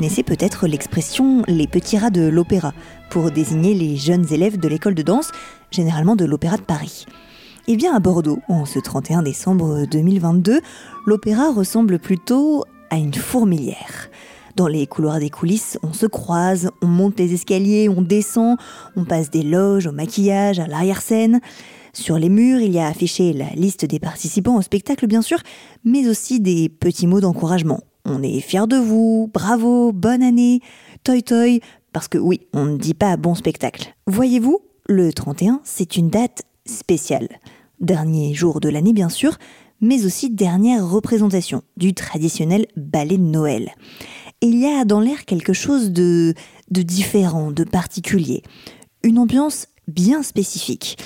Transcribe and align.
Connaissez 0.00 0.22
peut-être 0.22 0.66
l'expression 0.66 1.42
les 1.46 1.66
petits 1.66 1.98
rats 1.98 2.08
de 2.08 2.26
l'opéra 2.26 2.72
pour 3.10 3.30
désigner 3.30 3.74
les 3.74 3.98
jeunes 3.98 4.24
élèves 4.32 4.58
de 4.58 4.66
l'école 4.66 4.94
de 4.94 5.02
danse, 5.02 5.30
généralement 5.70 6.16
de 6.16 6.24
l'Opéra 6.24 6.56
de 6.56 6.62
Paris. 6.62 7.04
Eh 7.68 7.76
bien, 7.76 7.94
à 7.94 7.98
Bordeaux, 7.98 8.38
en 8.48 8.64
ce 8.64 8.78
31 8.78 9.22
décembre 9.22 9.84
2022, 9.84 10.62
l'opéra 11.04 11.52
ressemble 11.52 11.98
plutôt 11.98 12.64
à 12.88 12.96
une 12.96 13.12
fourmilière. 13.12 14.08
Dans 14.56 14.68
les 14.68 14.86
couloirs 14.86 15.18
des 15.18 15.28
coulisses, 15.28 15.78
on 15.82 15.92
se 15.92 16.06
croise, 16.06 16.70
on 16.80 16.86
monte 16.86 17.18
les 17.18 17.34
escaliers, 17.34 17.90
on 17.90 18.00
descend, 18.00 18.56
on 18.96 19.04
passe 19.04 19.28
des 19.28 19.42
loges 19.42 19.86
au 19.86 19.92
maquillage, 19.92 20.60
à 20.60 20.66
l'arrière-scène. 20.66 21.40
Sur 21.92 22.18
les 22.18 22.30
murs, 22.30 22.60
il 22.60 22.72
y 22.72 22.78
a 22.78 22.86
affiché 22.86 23.34
la 23.34 23.50
liste 23.50 23.84
des 23.84 23.98
participants 23.98 24.56
au 24.56 24.62
spectacle, 24.62 25.06
bien 25.06 25.20
sûr, 25.20 25.40
mais 25.84 26.08
aussi 26.08 26.40
des 26.40 26.70
petits 26.70 27.06
mots 27.06 27.20
d'encouragement. 27.20 27.80
On 28.12 28.24
est 28.24 28.40
fiers 28.40 28.66
de 28.66 28.76
vous, 28.76 29.30
bravo, 29.32 29.92
bonne 29.92 30.24
année, 30.24 30.60
toi 31.04 31.22
toi, 31.22 31.60
parce 31.92 32.08
que 32.08 32.18
oui, 32.18 32.40
on 32.52 32.64
ne 32.64 32.76
dit 32.76 32.94
pas 32.94 33.16
bon 33.16 33.36
spectacle. 33.36 33.94
Voyez-vous, 34.08 34.58
le 34.88 35.12
31, 35.12 35.60
c'est 35.62 35.96
une 35.96 36.10
date 36.10 36.42
spéciale. 36.66 37.28
Dernier 37.78 38.34
jour 38.34 38.58
de 38.58 38.68
l'année, 38.68 38.92
bien 38.92 39.10
sûr, 39.10 39.38
mais 39.80 40.04
aussi 40.04 40.28
dernière 40.28 40.88
représentation 40.88 41.62
du 41.76 41.94
traditionnel 41.94 42.66
ballet 42.76 43.16
de 43.16 43.22
Noël. 43.22 43.76
Et 44.40 44.48
il 44.48 44.58
y 44.58 44.66
a 44.66 44.84
dans 44.84 44.98
l'air 44.98 45.24
quelque 45.24 45.52
chose 45.52 45.92
de, 45.92 46.34
de 46.72 46.82
différent, 46.82 47.52
de 47.52 47.62
particulier. 47.62 48.42
Une 49.04 49.20
ambiance 49.20 49.68
bien 49.86 50.24
spécifique. 50.24 50.98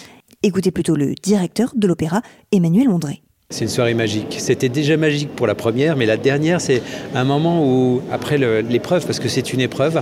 Écoutez 0.43 0.71
plutôt 0.71 0.97
le 0.97 1.15
directeur 1.23 1.75
de 1.77 1.87
l'opéra, 1.87 2.23
Emmanuel 2.51 2.89
Ondré. 2.89 3.23
C'est 3.51 3.67
une 3.67 3.71
soirée 3.71 3.93
magique. 3.93 4.37
C'était 4.39 4.71
déjà 4.71 4.97
magique 4.97 5.29
pour 5.37 5.47
la 5.47 5.55
première, 5.55 5.97
mais 5.97 6.07
la 6.07 6.17
dernière, 6.17 6.63
c'est 6.63 6.81
un 7.15 7.25
moment 7.25 7.63
où, 7.63 8.01
après 8.11 8.39
l'épreuve, 8.39 9.05
parce 9.05 9.21
que 9.21 9.29
c'est 9.29 9.53
une 9.53 9.61
épreuve, 9.61 10.01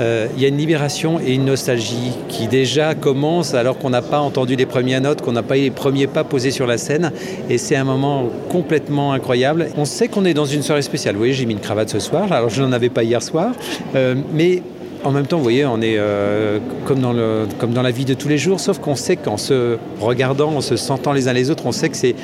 euh, 0.00 0.26
il 0.36 0.42
y 0.42 0.44
a 0.44 0.48
une 0.48 0.58
libération 0.58 1.20
et 1.20 1.32
une 1.32 1.44
nostalgie 1.44 2.12
qui 2.28 2.48
déjà 2.48 2.96
commence 2.96 3.54
alors 3.54 3.78
qu'on 3.78 3.90
n'a 3.90 4.02
pas 4.02 4.18
entendu 4.18 4.56
les 4.56 4.66
premières 4.66 5.00
notes, 5.00 5.22
qu'on 5.22 5.30
n'a 5.30 5.44
pas 5.44 5.58
eu 5.58 5.62
les 5.62 5.70
premiers 5.70 6.08
pas 6.08 6.24
posés 6.24 6.50
sur 6.50 6.66
la 6.66 6.76
scène. 6.76 7.12
Et 7.48 7.56
c'est 7.56 7.76
un 7.76 7.84
moment 7.84 8.28
complètement 8.48 9.12
incroyable. 9.12 9.68
On 9.76 9.84
sait 9.84 10.08
qu'on 10.08 10.24
est 10.24 10.34
dans 10.34 10.44
une 10.44 10.62
soirée 10.62 10.82
spéciale. 10.82 11.14
Vous 11.14 11.20
voyez, 11.20 11.34
j'ai 11.34 11.46
mis 11.46 11.54
une 11.54 11.60
cravate 11.60 11.88
ce 11.88 12.00
soir, 12.00 12.32
alors 12.32 12.50
je 12.50 12.62
n'en 12.62 12.72
avais 12.72 12.90
pas 12.90 13.04
hier 13.04 13.22
soir. 13.22 13.52
Euh, 13.94 14.16
mais 14.34 14.60
en 15.04 15.10
même 15.10 15.26
temps, 15.26 15.36
vous 15.36 15.42
voyez, 15.42 15.64
on 15.66 15.80
est 15.80 15.96
euh, 15.98 16.58
comme, 16.84 17.00
dans 17.00 17.12
le, 17.12 17.46
comme 17.58 17.72
dans 17.72 17.82
la 17.82 17.90
vie 17.90 18.04
de 18.04 18.14
tous 18.14 18.28
les 18.28 18.38
jours, 18.38 18.60
sauf 18.60 18.78
qu'on 18.78 18.94
sait 18.94 19.16
qu'en 19.16 19.36
se 19.36 19.78
regardant, 20.00 20.50
en 20.56 20.60
se 20.60 20.76
sentant 20.76 21.12
les 21.12 21.28
uns 21.28 21.32
les 21.32 21.50
autres, 21.50 21.66
on 21.66 21.72
sait 21.72 21.88
que 21.88 21.96
c'est 21.96 22.14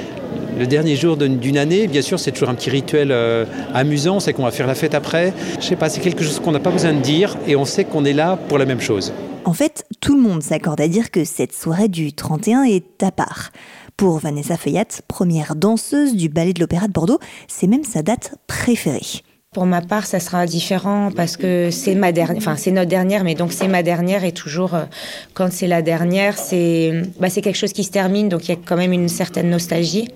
le 0.59 0.67
dernier 0.67 0.97
jour 0.97 1.17
d'une 1.17 1.59
année, 1.59 1.87
bien 1.87 2.03
sûr, 2.03 2.19
c'est 2.19 2.33
toujours 2.33 2.49
un 2.49 2.55
petit 2.55 2.71
rituel 2.71 3.13
euh, 3.13 3.45
amusant, 3.75 4.21
c'est 4.21 4.33
qu'on 4.33 4.43
va 4.43 4.51
faire 4.51 4.67
la 4.67 4.75
fête 4.75 4.95
après. 4.95 5.33
Je 5.61 5.65
sais 5.65 5.77
pas, 5.77 5.89
c'est 5.89 6.01
quelque 6.01 6.25
chose 6.25 6.41
qu'on 6.41 6.53
n'a 6.53 6.61
pas 6.61 6.71
besoin 6.71 6.93
de 6.93 7.01
dire 7.01 7.37
et 7.47 7.55
on 7.57 7.65
sait 7.65 7.85
qu'on 7.85 8.05
est 8.05 8.13
là 8.13 8.37
pour 8.49 8.59
la 8.59 8.67
même 8.67 8.81
chose. 8.81 9.13
En 9.45 9.53
fait, 9.53 9.87
tout 10.01 10.15
le 10.15 10.21
monde 10.21 10.43
s'accorde 10.43 10.81
à 10.81 10.89
dire 10.89 11.11
que 11.11 11.25
cette 11.25 11.55
soirée 11.55 11.89
du 11.89 12.13
31 12.13 12.65
est 12.65 13.03
à 13.03 13.13
part. 13.13 13.51
Pour 13.97 14.19
Vanessa 14.19 14.57
Feuillat, 14.57 15.03
première 15.07 15.55
danseuse 15.55 16.15
du 16.15 16.29
ballet 16.29 16.53
de 16.53 16.61
l'Opéra 16.61 16.89
de 16.89 16.93
Bordeaux, 16.93 17.19
c'est 17.47 17.67
même 17.67 17.85
sa 17.85 18.03
date 18.03 18.35
préférée. 18.47 19.23
Pour 19.55 19.65
ma 19.65 19.81
part, 19.81 20.05
ça 20.05 20.21
sera 20.21 20.45
différent 20.45 21.09
parce 21.11 21.39
que 21.39 21.71
c'est 21.71 21.95
ma 21.95 22.13
dernière, 22.13 22.37
enfin 22.37 22.55
c'est 22.57 22.71
notre 22.71 22.91
dernière, 22.91 23.25
mais 23.25 23.35
donc 23.35 23.55
c'est 23.55 23.67
ma 23.67 23.83
dernière 23.83 24.23
et 24.23 24.33
toujours 24.33 24.75
euh, 24.75 24.85
quand 25.33 25.51
c'est 25.51 25.67
la 25.67 25.81
dernière, 25.81 26.37
c'est 26.37 26.93
bah, 27.19 27.31
c'est 27.31 27.41
quelque 27.41 27.57
chose 27.57 27.73
qui 27.73 27.83
se 27.83 27.91
termine, 27.91 28.29
donc 28.29 28.47
il 28.47 28.51
y 28.51 28.55
a 28.55 28.59
quand 28.63 28.77
même 28.77 28.93
une 28.93 29.09
certaine 29.09 29.49
nostalgie 29.49 30.11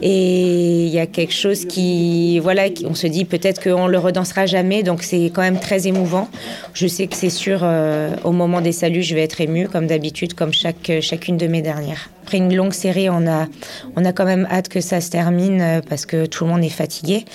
et 0.00 0.86
il 0.86 0.88
y 0.88 0.98
a 0.98 1.04
quelque 1.06 1.34
chose 1.34 1.66
qui, 1.66 2.38
voilà, 2.38 2.68
on 2.86 2.94
se 2.94 3.06
dit 3.06 3.26
peut-être 3.26 3.62
qu'on 3.62 3.86
le 3.86 3.98
redansera 3.98 4.46
jamais, 4.46 4.82
donc 4.82 5.02
c'est 5.02 5.26
quand 5.26 5.42
même 5.42 5.60
très 5.60 5.86
émouvant. 5.86 6.30
Je 6.72 6.86
sais 6.86 7.06
que 7.06 7.16
c'est 7.16 7.28
sûr, 7.28 7.60
euh, 7.62 8.16
au 8.24 8.32
moment 8.32 8.62
des 8.62 8.72
saluts, 8.72 9.02
je 9.02 9.14
vais 9.14 9.24
être 9.24 9.42
émue 9.42 9.68
comme 9.68 9.86
d'habitude, 9.86 10.32
comme 10.32 10.54
chaque 10.54 10.90
chacune 11.02 11.36
de 11.36 11.48
mes 11.48 11.60
dernières. 11.60 12.08
Après 12.24 12.38
une 12.38 12.56
longue 12.56 12.72
série, 12.72 13.10
on 13.10 13.26
a 13.26 13.48
on 13.96 14.04
a 14.06 14.14
quand 14.14 14.24
même 14.24 14.48
hâte 14.50 14.70
que 14.70 14.80
ça 14.80 15.02
se 15.02 15.10
termine 15.10 15.60
euh, 15.60 15.80
parce 15.86 16.06
que 16.06 16.24
tout 16.24 16.44
le 16.44 16.50
monde 16.52 16.64
est 16.64 16.70
fatigué. 16.70 17.26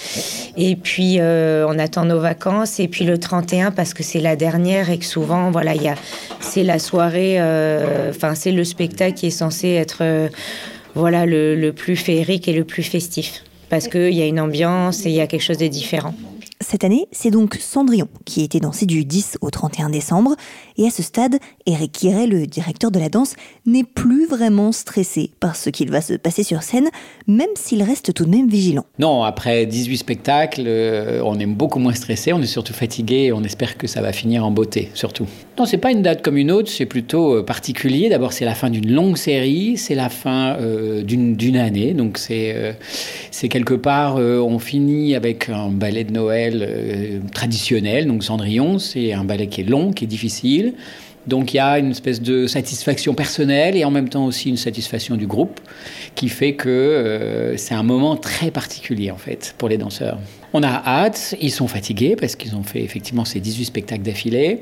Et 0.57 0.75
puis 0.75 1.17
euh, 1.19 1.63
on 1.69 1.77
attend 1.77 2.05
nos 2.05 2.19
vacances. 2.19 2.79
Et 2.79 2.87
puis 2.87 3.05
le 3.05 3.19
31 3.19 3.69
parce 3.69 3.93
que 3.93 4.01
c'est 4.01 4.19
la 4.19 4.35
dernière 4.35 4.89
et 4.89 4.97
que 4.97 5.05
souvent 5.05 5.51
voilà 5.51 5.73
c'est 6.39 6.63
la 6.63 6.79
soirée 6.79 7.35
euh, 7.39 8.09
enfin 8.09 8.33
c'est 8.33 8.51
le 8.51 8.63
spectacle 8.63 9.13
qui 9.13 9.27
est 9.27 9.29
censé 9.29 9.67
être 9.69 10.03
voilà 10.95 11.27
le, 11.27 11.55
le, 11.55 11.71
plus 11.71 11.95
féerique 11.95 12.47
et 12.47 12.53
le 12.53 12.63
plus 12.63 12.81
festif. 12.81 13.43
Parce 13.69 13.87
qu'il 13.87 14.15
y 14.15 14.23
a 14.23 14.25
une 14.25 14.39
ambiance 14.39 15.05
et 15.05 15.09
il 15.09 15.15
y 15.15 15.21
a 15.21 15.27
quelque 15.27 15.43
chose 15.43 15.59
de 15.59 15.67
différent. 15.67 16.15
Cette 16.61 16.83
année, 16.83 17.07
c'est 17.13 17.31
donc 17.31 17.55
Cendrillon 17.55 18.09
qui 18.25 18.43
était 18.43 18.59
dansé 18.59 18.85
du 18.85 19.05
10 19.05 19.37
au 19.39 19.49
31 19.49 19.89
décembre. 19.89 20.35
Et 20.77 20.85
à 20.85 20.89
ce 20.89 21.01
stade, 21.01 21.37
Eric 21.65 21.93
Guiret, 22.01 22.27
le 22.27 22.45
directeur 22.47 22.91
de 22.91 22.99
la 22.99 23.07
danse, 23.07 23.35
n'est 23.65 23.85
plus 23.85 24.27
vraiment 24.27 24.73
stressé 24.73 25.31
par 25.39 25.55
ce 25.55 25.69
qu'il 25.69 25.89
va 25.89 26.01
se 26.01 26.15
passer 26.15 26.43
sur 26.43 26.61
scène, 26.61 26.89
même 27.27 27.47
s'il 27.55 27.81
reste 27.81 28.13
tout 28.13 28.25
de 28.25 28.29
même 28.29 28.49
vigilant. 28.49 28.83
Non, 28.99 29.23
après 29.23 29.65
18 29.67 29.97
spectacles, 29.97 30.65
euh, 30.67 31.21
on 31.23 31.39
est 31.39 31.45
beaucoup 31.45 31.79
moins 31.79 31.93
stressé, 31.93 32.33
on 32.33 32.41
est 32.41 32.45
surtout 32.45 32.73
fatigué 32.73 33.27
et 33.27 33.31
on 33.31 33.43
espère 33.43 33.77
que 33.77 33.87
ça 33.87 34.01
va 34.01 34.11
finir 34.11 34.45
en 34.45 34.51
beauté, 34.51 34.89
surtout. 34.95 35.27
Non, 35.57 35.65
c'est 35.65 35.77
pas 35.77 35.91
une 35.91 36.01
date 36.01 36.21
comme 36.21 36.35
une 36.35 36.51
autre, 36.51 36.69
c'est 36.69 36.85
plutôt 36.85 37.37
euh, 37.37 37.43
particulier. 37.43 38.09
D'abord, 38.09 38.33
c'est 38.33 38.45
la 38.45 38.55
fin 38.55 38.69
d'une 38.69 38.91
longue 38.91 39.15
série, 39.15 39.77
c'est 39.77 39.95
la 39.95 40.09
fin 40.09 40.57
euh, 40.59 41.03
d'une 41.03 41.55
année, 41.55 41.93
donc 41.93 42.17
c'est 42.17 42.75
quelque 43.49 43.75
part, 43.75 44.17
on 44.17 44.59
finit 44.59 45.15
avec 45.15 45.47
un 45.47 45.69
ballet 45.69 46.03
de 46.03 46.11
Noël 46.11 46.48
euh, 46.55 47.19
traditionnel, 47.33 48.07
donc 48.07 48.23
Cendrillon, 48.23 48.79
c'est 48.79 49.13
un 49.13 49.23
ballet 49.23 49.47
qui 49.47 49.61
est 49.61 49.65
long, 49.65 49.91
qui 49.91 50.05
est 50.05 50.07
difficile. 50.07 50.73
Donc 51.27 51.53
il 51.53 51.57
y 51.57 51.59
a 51.59 51.77
une 51.77 51.91
espèce 51.91 52.21
de 52.21 52.47
satisfaction 52.47 53.13
personnelle 53.13 53.75
et 53.75 53.85
en 53.85 53.91
même 53.91 54.09
temps 54.09 54.25
aussi 54.25 54.49
une 54.49 54.57
satisfaction 54.57 55.15
du 55.15 55.27
groupe 55.27 55.59
qui 56.15 56.29
fait 56.29 56.53
que 56.53 56.69
euh, 56.69 57.57
c'est 57.57 57.75
un 57.75 57.83
moment 57.83 58.15
très 58.15 58.51
particulier 58.51 59.11
en 59.11 59.17
fait 59.17 59.53
pour 59.57 59.69
les 59.69 59.77
danseurs. 59.77 60.17
On 60.53 60.63
a 60.63 60.81
hâte, 60.85 61.35
ils 61.39 61.51
sont 61.51 61.67
fatigués 61.67 62.15
parce 62.15 62.35
qu'ils 62.35 62.55
ont 62.55 62.63
fait 62.63 62.81
effectivement 62.81 63.25
ces 63.25 63.39
18 63.39 63.65
spectacles 63.65 64.01
d'affilée, 64.01 64.61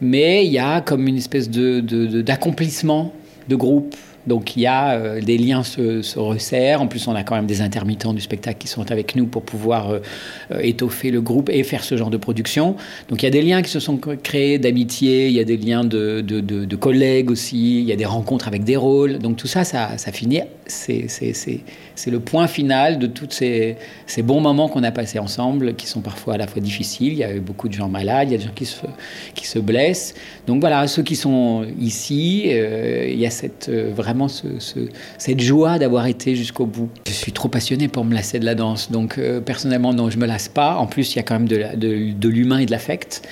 mais 0.00 0.44
il 0.44 0.52
y 0.52 0.58
a 0.58 0.82
comme 0.82 1.06
une 1.08 1.16
espèce 1.16 1.48
d'accomplissement 1.48 3.04
de, 3.04 3.10
de, 3.10 3.50
de 3.50 3.56
groupe 3.56 3.96
donc 4.26 4.56
il 4.56 4.62
y 4.62 4.66
a 4.66 4.92
euh, 4.92 5.20
des 5.20 5.36
liens 5.36 5.62
se, 5.62 6.02
se, 6.02 6.18
resserrent. 6.18 6.82
En 6.82 6.86
plus, 6.86 7.06
on 7.08 7.14
a 7.14 7.24
quand 7.24 7.34
même 7.34 7.46
des 7.46 7.60
intermittents 7.60 8.12
du 8.12 8.20
spectacle 8.20 8.58
qui 8.58 8.68
sont 8.68 8.90
avec 8.92 9.16
nous 9.16 9.26
pour 9.26 9.42
pouvoir 9.42 9.90
euh, 9.90 9.98
euh, 10.52 10.60
étoffer 10.62 11.10
le 11.10 11.20
groupe 11.20 11.50
et 11.50 11.62
faire 11.64 11.82
ce 11.82 11.96
genre 11.96 12.10
de 12.10 12.16
production. 12.16 12.76
Donc 13.08 13.22
il 13.22 13.26
y 13.26 13.28
a 13.28 13.32
des 13.32 13.42
liens 13.42 13.62
qui 13.62 13.70
se 13.70 13.80
sont 13.80 13.98
créés 14.22 14.58
d'amitié, 14.58 15.26
il 15.26 15.34
y 15.34 15.40
a 15.40 15.44
des 15.44 15.56
liens 15.56 15.84
de, 15.84 16.76
collègues 16.76 17.30
aussi, 17.30 17.80
il 17.80 17.84
y 17.84 17.92
a 17.92 17.96
des 17.96 18.04
rencontres 18.04 18.46
avec 18.46 18.64
des 18.64 18.76
rôles. 18.76 19.18
Donc 19.18 19.36
tout 19.36 19.46
ça, 19.46 19.64
ça, 19.64 20.12
finit. 20.12 20.40
C'est 20.66 22.10
le 22.10 22.20
point 22.20 22.46
final 22.46 22.98
de 22.98 23.06
tous 23.06 23.28
ces, 23.30 23.76
bons 24.18 24.40
moments 24.40 24.68
qu'on 24.68 24.84
a 24.84 24.92
passés 24.92 25.18
ensemble, 25.18 25.74
qui 25.74 25.86
sont 25.86 26.00
parfois 26.00 26.34
à 26.34 26.36
la 26.36 26.46
fois 26.46 26.62
difficiles. 26.62 27.12
Il 27.12 27.18
y 27.18 27.24
a 27.24 27.34
eu 27.34 27.40
beaucoup 27.40 27.68
de 27.68 27.74
gens 27.74 27.88
malades, 27.88 28.28
il 28.28 28.32
y 28.32 28.34
a 28.36 28.38
des 28.38 28.44
gens 28.44 28.54
qui 29.34 29.46
se, 29.46 29.58
blessent. 29.58 30.14
Donc 30.46 30.60
voilà, 30.60 30.86
ceux 30.86 31.02
qui 31.02 31.16
sont 31.16 31.66
ici, 31.80 32.44
il 32.46 33.18
y 33.18 33.26
a 33.26 33.30
cette 33.30 33.70
vraie 33.70 34.11
cette 34.28 35.40
joie 35.40 35.78
d'avoir 35.78 36.06
été 36.06 36.34
jusqu'au 36.34 36.66
bout. 36.66 36.88
Je 37.06 37.12
suis 37.12 37.32
trop 37.32 37.48
passionné 37.48 37.88
pour 37.88 38.04
me 38.04 38.14
lasser 38.14 38.38
de 38.38 38.44
la 38.44 38.54
danse, 38.54 38.90
donc 38.90 39.18
euh, 39.18 39.40
personnellement, 39.40 39.92
non, 39.92 40.10
je 40.10 40.18
me 40.18 40.26
lasse 40.26 40.48
pas. 40.48 40.76
En 40.76 40.86
plus, 40.86 41.14
il 41.14 41.16
y 41.16 41.18
a 41.20 41.22
quand 41.22 41.34
même 41.34 41.48
de, 41.48 42.12
de, 42.12 42.28
l'humain 42.28 42.58
et 42.58 42.66
de 42.66 42.70
l'affect. 42.70 43.28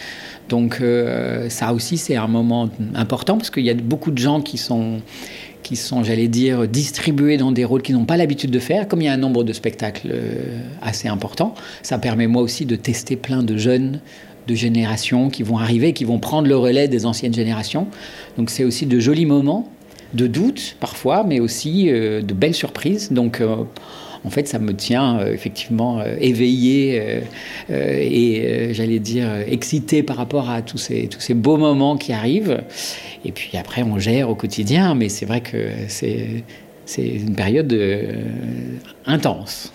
Donc 0.49 0.79
euh, 0.81 1.49
ça 1.49 1.73
aussi, 1.73 1.97
c'est 1.97 2.17
un 2.17 2.27
moment 2.27 2.69
important 2.95 3.37
parce 3.37 3.51
qu'il 3.51 3.65
y 3.65 3.71
a 3.71 3.75
beaucoup 3.75 4.11
de 4.11 4.19
gens 4.19 4.41
qui 4.41 4.59
sont 4.59 5.01
qui 5.63 5.77
sont, 5.77 6.03
j'allais 6.03 6.29
dire, 6.29 6.67
distribués 6.67 7.37
dans 7.37 7.53
des 7.53 7.65
rôles 7.65 7.83
qu'ils 7.83 7.95
n'ont 7.95 8.07
pas 8.07 8.17
l'habitude 8.17 8.51
de 8.51 8.59
faire. 8.59 8.89
Comme 8.89 9.03
il 9.03 9.05
y 9.05 9.09
a 9.09 9.13
un 9.13 9.19
nombre 9.19 9.45
de 9.45 9.53
spectacles 9.53 10.09
euh, 10.11 10.59
assez 10.83 11.07
important, 11.07 11.55
ça 11.83 11.99
permet 11.99 12.27
moi 12.27 12.43
aussi 12.43 12.65
de 12.65 12.77
tester 12.77 13.15
plein 13.15 13.43
de 13.43 13.57
jeunes 13.57 14.01
de 14.47 14.55
générations 14.55 15.31
qui 15.31 15.43
vont 15.43 15.59
arriver, 15.59 15.93
qui 15.93 16.05
vont 16.05 16.19
prendre 16.19 16.49
le 16.49 16.57
relais 16.57 16.89
des 16.89 17.07
anciennes 17.07 17.35
générations. 17.35 17.87
Donc 18.37 18.51
c'est 18.51 18.65
aussi 18.65 18.87
de 18.87 18.99
jolis 18.99 19.27
moments, 19.27 19.71
de 20.15 20.27
doutes 20.27 20.77
parfois, 20.81 21.25
mais 21.25 21.41
aussi 21.41 21.89
euh, 21.89 22.23
de 22.23 22.35
belles 22.35 22.55
surprises. 22.55 23.13
Donc 23.13 23.41
euh, 23.41 23.57
en 24.25 24.31
fait, 24.31 24.49
ça 24.49 24.59
me 24.59 24.75
tient 24.75 25.19
euh, 25.19 25.33
effectivement 25.33 26.03
éveillé 26.21 27.23
et 27.71 28.69
j'allais 28.73 28.99
dire 28.99 29.29
excité 29.47 30.03
par 30.03 30.17
rapport 30.17 30.51
à 30.51 30.63
tous 30.63 30.79
ces, 30.79 31.07
tous 31.07 31.21
ces 31.21 31.35
beaux 31.35 31.57
moments 31.57 31.97
qui 31.97 32.13
arrivent. 32.13 32.63
Et 33.25 33.33
puis 33.33 33.57
après, 33.57 33.83
on 33.83 33.99
gère 33.99 34.29
au 34.29 34.35
quotidien, 34.35 34.95
mais 34.95 35.09
c'est 35.09 35.27
vrai 35.27 35.41
que 35.41 35.69
c'est 35.87 36.43
une 36.97 37.35
période 37.35 37.77
intense. 39.07 39.73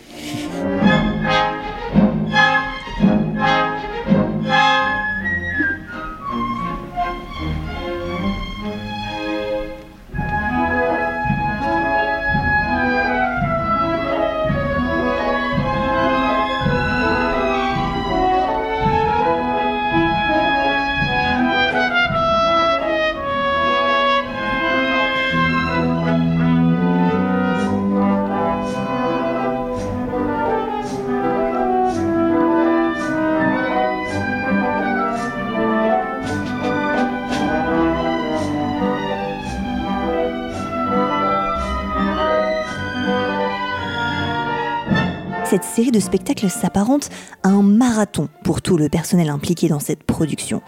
Cette 45.55 45.63
série 45.63 45.91
de 45.91 46.01
spectacles 46.01 46.49
s'apparente 46.49 47.09
à 47.43 47.47
un 47.47 47.61
marathon 47.61 48.27
pour 48.43 48.61
tout 48.61 48.75
le 48.75 48.89
personnel 48.89 49.29
impliqué 49.29 49.69
dans 49.69 49.79
cette 49.79 50.03
production. 50.03 50.61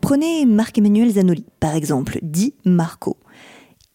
Prenez 0.00 0.46
Marc-Emmanuel 0.46 1.10
Zanoli, 1.10 1.46
par 1.58 1.74
exemple, 1.74 2.20
dit 2.22 2.54
Marco. 2.64 3.16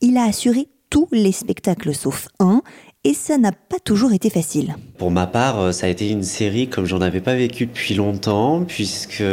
Il 0.01 0.17
a 0.17 0.23
assuré 0.23 0.67
tous 0.89 1.07
les 1.13 1.31
spectacles 1.31 1.95
sauf 1.95 2.27
un 2.39 2.63
et 3.05 3.13
ça 3.13 3.37
n'a 3.37 3.51
pas 3.51 3.77
toujours 3.77 4.13
été 4.13 4.31
facile. 4.31 4.75
Pour 4.97 5.11
ma 5.11 5.27
part, 5.27 5.59
euh, 5.59 5.71
ça 5.71 5.85
a 5.85 5.89
été 5.89 6.09
une 6.09 6.23
série 6.23 6.67
comme 6.67 6.85
j'en 6.85 7.01
avais 7.01 7.21
pas 7.21 7.35
vécu 7.35 7.67
depuis 7.67 7.93
longtemps, 7.93 8.65
puisque 8.67 9.23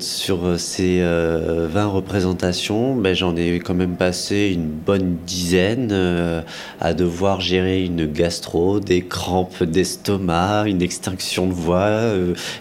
sur 0.00 0.58
ces 0.58 0.98
20 0.98 1.04
euh, 1.04 1.86
représentations, 1.86 2.96
ben, 2.96 3.14
j'en 3.14 3.36
ai 3.36 3.60
quand 3.60 3.74
même 3.74 3.94
passé 3.96 4.50
une 4.52 4.66
bonne 4.66 5.16
dizaine 5.26 5.90
euh, 5.92 6.42
à 6.80 6.92
devoir 6.92 7.40
gérer 7.40 7.84
une 7.84 8.06
gastro, 8.06 8.80
des 8.80 9.02
crampes 9.02 9.62
d'estomac, 9.62 10.64
une 10.66 10.82
extinction 10.82 11.46
de 11.46 11.52
voix, 11.52 12.12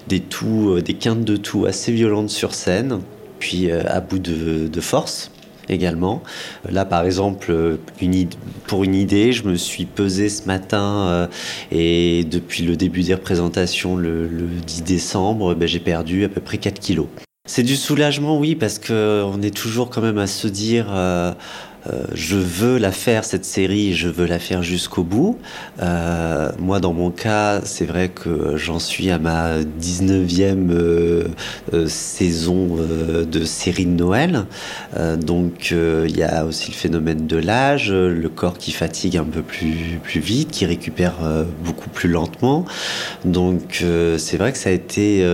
des 0.08 0.20
toux, 0.20 0.80
des 0.82 0.94
quintes 0.94 1.26
de 1.26 1.36
toux 1.36 1.66
assez 1.66 1.92
violentes 1.92 2.30
sur 2.30 2.54
scène, 2.54 3.00
puis 3.40 3.72
à 3.72 4.02
bout 4.02 4.20
de 4.20 4.82
force 4.82 5.32
également. 5.70 6.22
Là, 6.70 6.86
par 6.86 7.06
exemple, 7.06 7.78
pour 8.68 8.84
une 8.84 8.96
idée, 8.96 9.32
je 9.32 9.44
me 9.44 9.56
suis 9.56 9.86
pesé 9.86 10.30
ce 10.30 10.46
matin 10.46 11.08
euh, 11.08 11.28
et 11.72 12.26
depuis 12.30 12.64
le 12.64 12.76
début 12.76 13.04
des 13.04 13.14
représentations, 13.14 13.96
le, 13.96 14.28
10 14.66 14.84
décembre, 14.84 15.56
ben, 15.56 15.68
j'ai 15.68 15.80
perdu 15.80 16.24
à 16.24 16.30
peu 16.30 16.42
près 16.42 16.58
4 16.58 16.80
kilos. 16.80 17.08
C'est 17.48 17.64
du 17.64 17.76
soulagement, 17.76 18.38
oui, 18.38 18.54
parce 18.56 18.78
qu'on 18.78 19.42
est 19.42 19.56
toujours 19.56 19.90
quand 19.90 20.02
même 20.02 20.20
à 20.20 20.28
se 20.28 20.48
dire, 20.48 20.86
euh, 20.92 21.34
euh, 21.88 22.04
je 22.14 22.36
veux 22.36 22.78
la 22.78 22.92
faire 22.92 23.24
cette 23.24 23.46
série, 23.46 23.94
je 23.94 24.10
veux 24.10 24.26
la 24.26 24.40
faire 24.40 24.64
jusqu'au 24.64 25.04
bout. 25.04 25.38
Euh, 25.82 26.52
moi, 26.60 26.80
dans 26.80 26.94
mon 26.94 27.10
cas, 27.10 27.62
c'est 27.64 27.86
vrai 27.86 28.10
que 28.10 28.58
j'en 28.58 28.80
suis 28.80 29.10
à 29.12 29.20
ma 29.20 29.60
19e 29.60 30.72
euh, 30.72 31.28
saison 31.88 32.78
de 32.78 33.44
série 33.46 33.86
de 33.86 33.92
Noël. 33.92 34.46
donc, 35.18 35.72
il 35.72 36.18
y 36.18 36.24
a 36.24 36.46
aussi 36.46 36.72
le 36.72 36.76
phénomène 36.76 37.28
de 37.28 37.38
l'âge, 37.38 37.92
le 37.92 38.30
corps 38.30 38.58
qui 38.58 38.72
fatigue 38.72 39.18
un 39.18 39.24
peu 39.24 39.42
plus, 39.42 40.00
plus 40.04 40.20
vite, 40.20 40.52
qui 40.52 40.66
récupère 40.66 41.16
beaucoup 41.64 41.90
plus 41.90 42.10
lentement. 42.10 42.66
Donc, 43.26 43.84
c'est 44.18 44.38
vrai 44.38 44.52
que 44.52 44.58
ça 44.58 44.70
a 44.70 44.74
été 44.74 45.26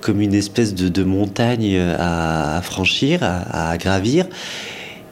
comme 0.00 0.20
une 0.20 0.34
espèce 0.34 0.74
de, 0.74 1.04
montagne 1.04 1.78
à, 1.98 2.60
franchir, 2.62 3.20
à 3.22 3.76
gravir. 3.78 4.26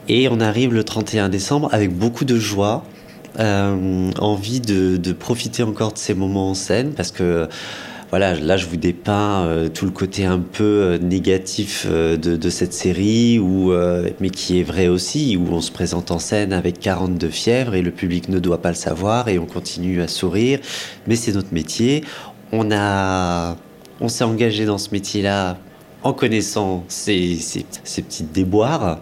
Et 0.09 0.27
on 0.29 0.39
arrive 0.41 0.73
le 0.73 0.83
31 0.83 1.29
décembre 1.29 1.69
avec 1.71 1.95
beaucoup 1.95 2.25
de 2.25 2.37
joie, 2.37 2.83
euh, 3.39 4.11
envie 4.19 4.59
de, 4.59 5.13
profiter 5.13 5.63
encore 5.63 5.93
de 5.93 5.97
ces 5.97 6.13
moments 6.13 6.51
en 6.51 6.53
scène 6.53 6.93
parce 6.93 7.11
que 7.11 7.47
voilà, 8.09 8.35
là 8.35 8.57
je 8.57 8.67
vous 8.67 8.75
dépeins 8.75 9.45
euh, 9.45 9.69
tout 9.69 9.85
le 9.85 9.91
côté 9.91 10.25
un 10.25 10.37
peu 10.39 10.63
euh, 10.63 10.97
négatif 10.99 11.87
de, 11.87 12.49
cette 12.49 12.73
série, 12.73 13.39
où, 13.39 13.73
mais 14.19 14.29
qui 14.29 14.59
est 14.59 14.63
vrai 14.63 14.87
aussi, 14.87 15.37
où 15.37 15.47
on 15.53 15.61
se 15.61 15.71
présente 15.71 16.11
en 16.11 16.19
scène 16.19 16.51
avec 16.51 16.79
42 16.79 17.29
fièvres 17.29 17.73
et 17.73 17.81
le 17.81 17.91
public 17.91 18.27
ne 18.27 18.39
doit 18.39 18.61
pas 18.61 18.69
le 18.69 18.75
savoir 18.75 19.29
et 19.29 19.39
on 19.39 19.45
continue 19.45 20.01
à 20.01 20.09
sourire, 20.09 20.59
mais 21.07 21.15
c'est 21.15 21.31
notre 21.31 21.53
métier. 21.53 22.03
On 22.51 22.69
on 24.01 24.07
s'est 24.09 24.23
engagé 24.25 24.65
dans 24.65 24.77
ce 24.77 24.89
métier-là 24.91 25.57
en 26.03 26.11
connaissant 26.11 26.83
ces, 26.89 27.35
ces, 27.37 27.65
ces 27.83 28.01
petites 28.01 28.33
déboires. 28.33 28.99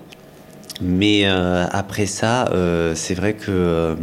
Mais 0.81 1.25
euh, 1.25 1.65
après 1.71 2.05
ça, 2.05 2.49
euh, 2.51 2.93
c'est 2.95 3.13
vrai 3.13 3.33
que 3.33 3.51
euh, 3.51 3.95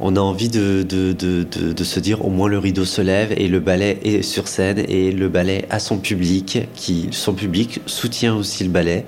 on 0.00 0.16
a 0.16 0.20
envie 0.20 0.48
de, 0.48 0.82
de, 0.82 1.12
de, 1.12 1.44
de, 1.44 1.84
se 1.84 2.00
dire 2.00 2.24
au 2.24 2.30
moins 2.30 2.48
le 2.48 2.58
rideau 2.58 2.84
se 2.84 3.00
lève 3.00 3.32
et 3.36 3.46
le 3.46 3.60
ballet 3.60 4.00
est 4.02 4.22
sur 4.22 4.48
scène 4.48 4.84
et 4.88 5.12
le 5.12 5.28
ballet 5.28 5.66
a 5.70 5.78
son 5.78 5.98
public, 5.98 6.66
qui 6.74 7.08
son 7.12 7.32
public 7.32 7.80
soutient 7.86 8.34
aussi 8.34 8.64
le 8.64 8.70
ballet. 8.70 9.06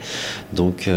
Donc 0.53 0.89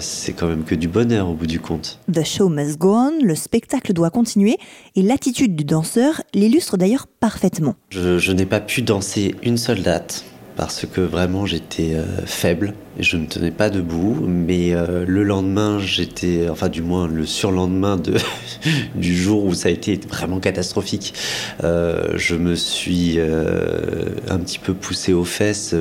c'est 0.00 0.32
quand 0.32 0.48
même 0.48 0.64
que 0.64 0.74
du 0.74 0.88
bonheur 0.88 1.30
au 1.30 1.34
bout 1.34 1.46
du 1.46 1.60
compte. 1.60 2.00
The 2.12 2.24
show 2.24 2.48
must 2.48 2.76
go 2.76 2.96
on, 2.96 3.24
le 3.24 3.36
spectacle 3.36 3.92
doit 3.92 4.10
continuer 4.10 4.58
et 4.96 5.02
l'attitude 5.02 5.54
du 5.54 5.64
danseur 5.64 6.22
l'illustre 6.34 6.76
d'ailleurs 6.76 7.06
parfaitement. 7.06 7.76
Je, 7.90 8.18
je 8.18 8.32
n'ai 8.32 8.46
pas 8.46 8.60
pu 8.60 8.82
danser 8.82 9.36
une 9.44 9.58
seule 9.58 9.82
date 9.82 10.24
parce 10.56 10.86
que 10.86 11.00
vraiment 11.00 11.44
j'étais 11.46 11.94
euh, 11.94 12.04
faible 12.24 12.72
et 12.98 13.02
je 13.02 13.16
ne 13.16 13.26
tenais 13.26 13.50
pas 13.50 13.70
debout. 13.70 14.16
Mais 14.26 14.74
euh, 14.74 15.04
le 15.06 15.22
lendemain, 15.22 15.78
j'étais, 15.78 16.48
enfin 16.48 16.68
du 16.68 16.82
moins 16.82 17.06
le 17.06 17.26
surlendemain 17.26 17.96
de, 17.96 18.14
du 18.94 19.16
jour 19.16 19.44
où 19.44 19.54
ça 19.54 19.68
a 19.68 19.72
été 19.72 20.00
vraiment 20.08 20.40
catastrophique, 20.40 21.14
euh, 21.62 22.14
je 22.16 22.34
me 22.34 22.54
suis 22.54 23.18
un 23.20 24.38
petit 24.38 24.58
peu 24.58 24.74
poussé 24.74 25.12
aux 25.12 25.24
fesses 25.24 25.74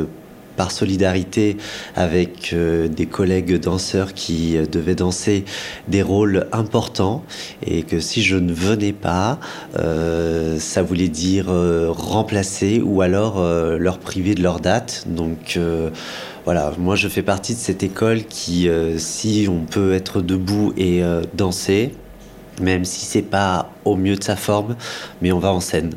par 0.55 0.71
solidarité 0.71 1.57
avec 1.95 2.51
euh, 2.53 2.88
des 2.88 3.05
collègues 3.05 3.59
danseurs 3.59 4.13
qui 4.13 4.57
euh, 4.57 4.65
devaient 4.65 4.95
danser 4.95 5.45
des 5.88 6.01
rôles 6.01 6.47
importants 6.51 7.24
et 7.65 7.83
que 7.83 8.00
si 8.00 8.21
je 8.24 8.38
ne 8.38 8.53
venais 8.53 8.93
pas, 8.93 9.39
euh, 9.77 10.59
ça 10.59 10.81
voulait 10.81 11.07
dire 11.07 11.45
remplacer 11.89 12.81
ou 12.83 13.01
alors 13.01 13.41
leur 13.41 14.00
priver 14.00 14.35
de 14.35 14.41
leur 14.41 14.59
date. 14.59 15.05
Donc 15.07 15.59
voilà, 16.43 16.71
moi 16.77 16.95
je 16.95 17.07
fais 17.07 17.21
partie 17.21 17.53
de 17.53 17.59
cette 17.59 17.83
école 17.83 18.24
qui, 18.24 18.69
si 18.97 19.47
on 19.50 19.65
peut 19.65 19.93
être 19.93 20.21
debout 20.21 20.74
et 20.77 21.01
danser, 21.33 21.93
même 22.62 22.85
si 22.85 23.05
c'est 23.05 23.21
pas 23.21 23.71
au 23.83 23.95
mieux 23.95 24.15
de 24.15 24.24
sa 24.24 24.35
forme, 24.35 24.75
mais 25.21 25.31
on 25.31 25.39
va 25.39 25.53
en 25.53 25.59
scène. 25.59 25.91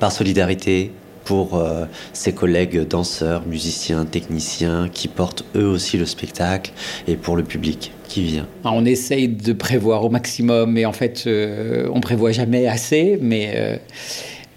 Par 0.00 0.12
solidarité, 0.12 0.92
pour 1.28 1.56
euh, 1.56 1.84
ses 2.14 2.32
collègues 2.32 2.88
danseurs, 2.88 3.46
musiciens, 3.46 4.06
techniciens 4.06 4.88
qui 4.90 5.08
portent 5.08 5.44
eux 5.54 5.66
aussi 5.66 5.98
le 5.98 6.06
spectacle 6.06 6.72
et 7.06 7.16
pour 7.16 7.36
le 7.36 7.42
public 7.42 7.92
qui 8.08 8.22
vient. 8.22 8.46
On 8.64 8.86
essaye 8.86 9.28
de 9.28 9.52
prévoir 9.52 10.06
au 10.06 10.08
maximum, 10.08 10.72
mais 10.72 10.86
en 10.86 10.94
fait, 10.94 11.24
euh, 11.26 11.86
on 11.92 12.00
prévoit 12.00 12.32
jamais 12.32 12.66
assez, 12.66 13.18
mais. 13.20 13.52
Euh, 13.54 13.76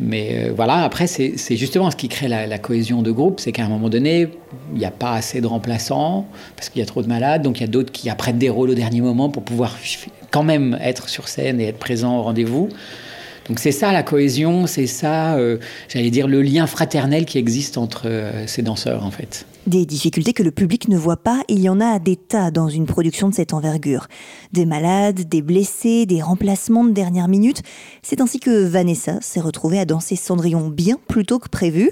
Mais 0.03 0.29
euh, 0.31 0.53
voilà, 0.55 0.77
après, 0.83 1.05
c'est 1.05 1.55
justement 1.57 1.91
ce 1.91 1.95
qui 1.95 2.07
crée 2.07 2.27
la, 2.27 2.57
cohésion 2.57 3.03
de 3.03 3.11
groupe, 3.11 3.39
c'est 3.39 3.51
qu'à 3.51 3.65
un 3.65 3.69
moment 3.69 3.87
donné, 3.87 4.29
il 4.73 4.79
n'y 4.79 4.85
a 4.85 4.89
pas 4.89 5.13
assez 5.13 5.41
de 5.41 5.47
remplaçants, 5.47 6.25
parce 6.55 6.69
qu'il 6.69 6.79
y 6.79 6.83
a 6.83 6.87
trop 6.87 7.03
de 7.03 7.07
malades, 7.07 7.43
donc 7.43 7.59
il 7.59 7.61
y 7.61 7.69
a 7.69 7.71
d'autres 7.75 7.91
qui 7.91 8.09
apprennent 8.09 8.39
des 8.39 8.49
rôles 8.49 8.71
au 8.71 8.73
dernier 8.73 9.01
moment 9.01 9.29
pour 9.29 9.43
pouvoir 9.43 9.77
quand 10.31 10.41
même 10.41 10.75
être 10.81 11.07
sur 11.07 11.27
scène 11.27 11.61
et 11.61 11.67
être 11.67 11.77
présent 11.77 12.17
au 12.17 12.23
rendez-vous. 12.23 12.69
Donc 13.47 13.59
c'est 13.59 13.71
ça 13.71 13.91
la 13.91 14.03
cohésion, 14.03 14.67
c'est 14.67 14.87
ça, 14.87 15.35
euh, 15.35 15.57
j'allais 15.89 16.11
dire, 16.11 16.27
le 16.27 16.41
lien 16.41 16.67
fraternel 16.67 17.25
qui 17.25 17.37
existe 17.37 17.77
entre 17.77 18.03
euh, 18.05 18.45
ces 18.47 18.61
danseurs 18.61 19.05
en 19.05 19.11
fait. 19.11 19.45
Des 19.67 19.85
difficultés 19.85 20.33
que 20.33 20.41
le 20.41 20.51
public 20.51 20.87
ne 20.87 20.97
voit 20.97 21.17
pas, 21.17 21.43
il 21.47 21.59
y 21.59 21.69
en 21.69 21.79
a 21.79 21.99
des 21.99 22.15
tas 22.15 22.49
dans 22.49 22.67
une 22.67 22.87
production 22.87 23.29
de 23.29 23.35
cette 23.35 23.53
envergure. 23.53 24.07
Des 24.53 24.65
malades, 24.65 25.27
des 25.29 25.41
blessés, 25.43 26.07
des 26.07 26.21
remplacements 26.21 26.83
de 26.83 26.91
dernière 26.91 27.27
minute. 27.27 27.61
C'est 28.01 28.21
ainsi 28.21 28.39
que 28.39 28.65
Vanessa 28.65 29.19
s'est 29.21 29.39
retrouvée 29.39 29.79
à 29.79 29.85
danser 29.85 30.15
Cendrillon 30.15 30.69
bien 30.69 30.97
plus 31.07 31.25
tôt 31.25 31.37
que 31.37 31.49
prévu. 31.49 31.91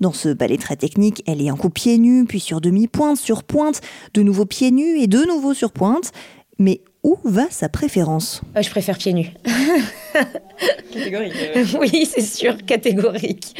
Dans 0.00 0.12
ce 0.12 0.30
ballet 0.30 0.56
très 0.56 0.76
technique, 0.76 1.22
elle 1.26 1.42
est 1.42 1.50
un 1.50 1.56
coup 1.56 1.70
pieds 1.70 1.98
nus, 1.98 2.24
puis 2.26 2.40
sur 2.40 2.60
demi-pointe, 2.60 3.18
sur 3.18 3.44
pointe, 3.44 3.82
de 4.14 4.22
nouveau 4.22 4.46
pieds 4.46 4.70
nus 4.70 4.98
et 4.98 5.06
de 5.06 5.24
nouveau 5.26 5.52
sur 5.52 5.70
pointe. 5.70 6.12
Mais 6.58 6.80
où 7.02 7.18
va 7.24 7.50
sa 7.50 7.68
préférence 7.68 8.42
euh, 8.56 8.62
Je 8.62 8.70
préfère 8.70 8.96
pieds 8.98 9.12
nus. 9.12 9.30
catégorique. 10.92 11.34
Oui, 11.78 12.06
c'est 12.06 12.22
sûr, 12.22 12.56
catégorique. 12.64 13.58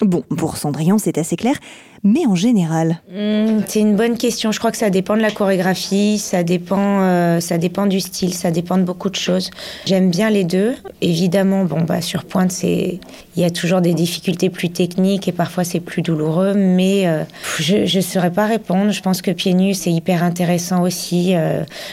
bon, 0.00 0.22
pour 0.36 0.56
Cendrillon, 0.56 0.98
c'est 0.98 1.18
assez 1.18 1.36
clair. 1.36 1.56
Mais 2.04 2.26
en 2.26 2.34
général 2.34 3.00
hmm, 3.10 3.60
C'est 3.66 3.80
une 3.80 3.96
bonne 3.96 4.18
question. 4.18 4.52
Je 4.52 4.58
crois 4.58 4.70
que 4.70 4.76
ça 4.76 4.90
dépend 4.90 5.16
de 5.16 5.22
la 5.22 5.30
chorégraphie, 5.30 6.18
ça 6.18 6.42
dépend, 6.42 7.00
euh, 7.00 7.40
ça 7.40 7.56
dépend 7.56 7.86
du 7.86 8.00
style, 8.00 8.34
ça 8.34 8.50
dépend 8.50 8.76
de 8.76 8.82
beaucoup 8.82 9.08
de 9.08 9.16
choses. 9.16 9.50
J'aime 9.86 10.10
bien 10.10 10.28
les 10.28 10.44
deux. 10.44 10.74
Évidemment, 11.00 11.64
bon, 11.64 11.80
bah, 11.80 12.02
sur 12.02 12.24
pointe, 12.24 12.52
c'est... 12.52 13.00
il 13.36 13.42
y 13.42 13.44
a 13.44 13.50
toujours 13.50 13.80
des 13.80 13.94
difficultés 13.94 14.50
plus 14.50 14.68
techniques 14.68 15.26
et 15.28 15.32
parfois 15.32 15.64
c'est 15.64 15.80
plus 15.80 16.02
douloureux, 16.02 16.52
mais 16.54 17.06
euh, 17.06 17.24
je 17.58 17.96
ne 17.96 18.02
saurais 18.02 18.30
pas 18.30 18.46
répondre. 18.46 18.90
Je 18.90 19.00
pense 19.00 19.22
que 19.22 19.30
pieds 19.30 19.54
nus, 19.54 19.74
c'est 19.74 19.90
hyper 19.90 20.22
intéressant 20.22 20.82
aussi. 20.82 21.34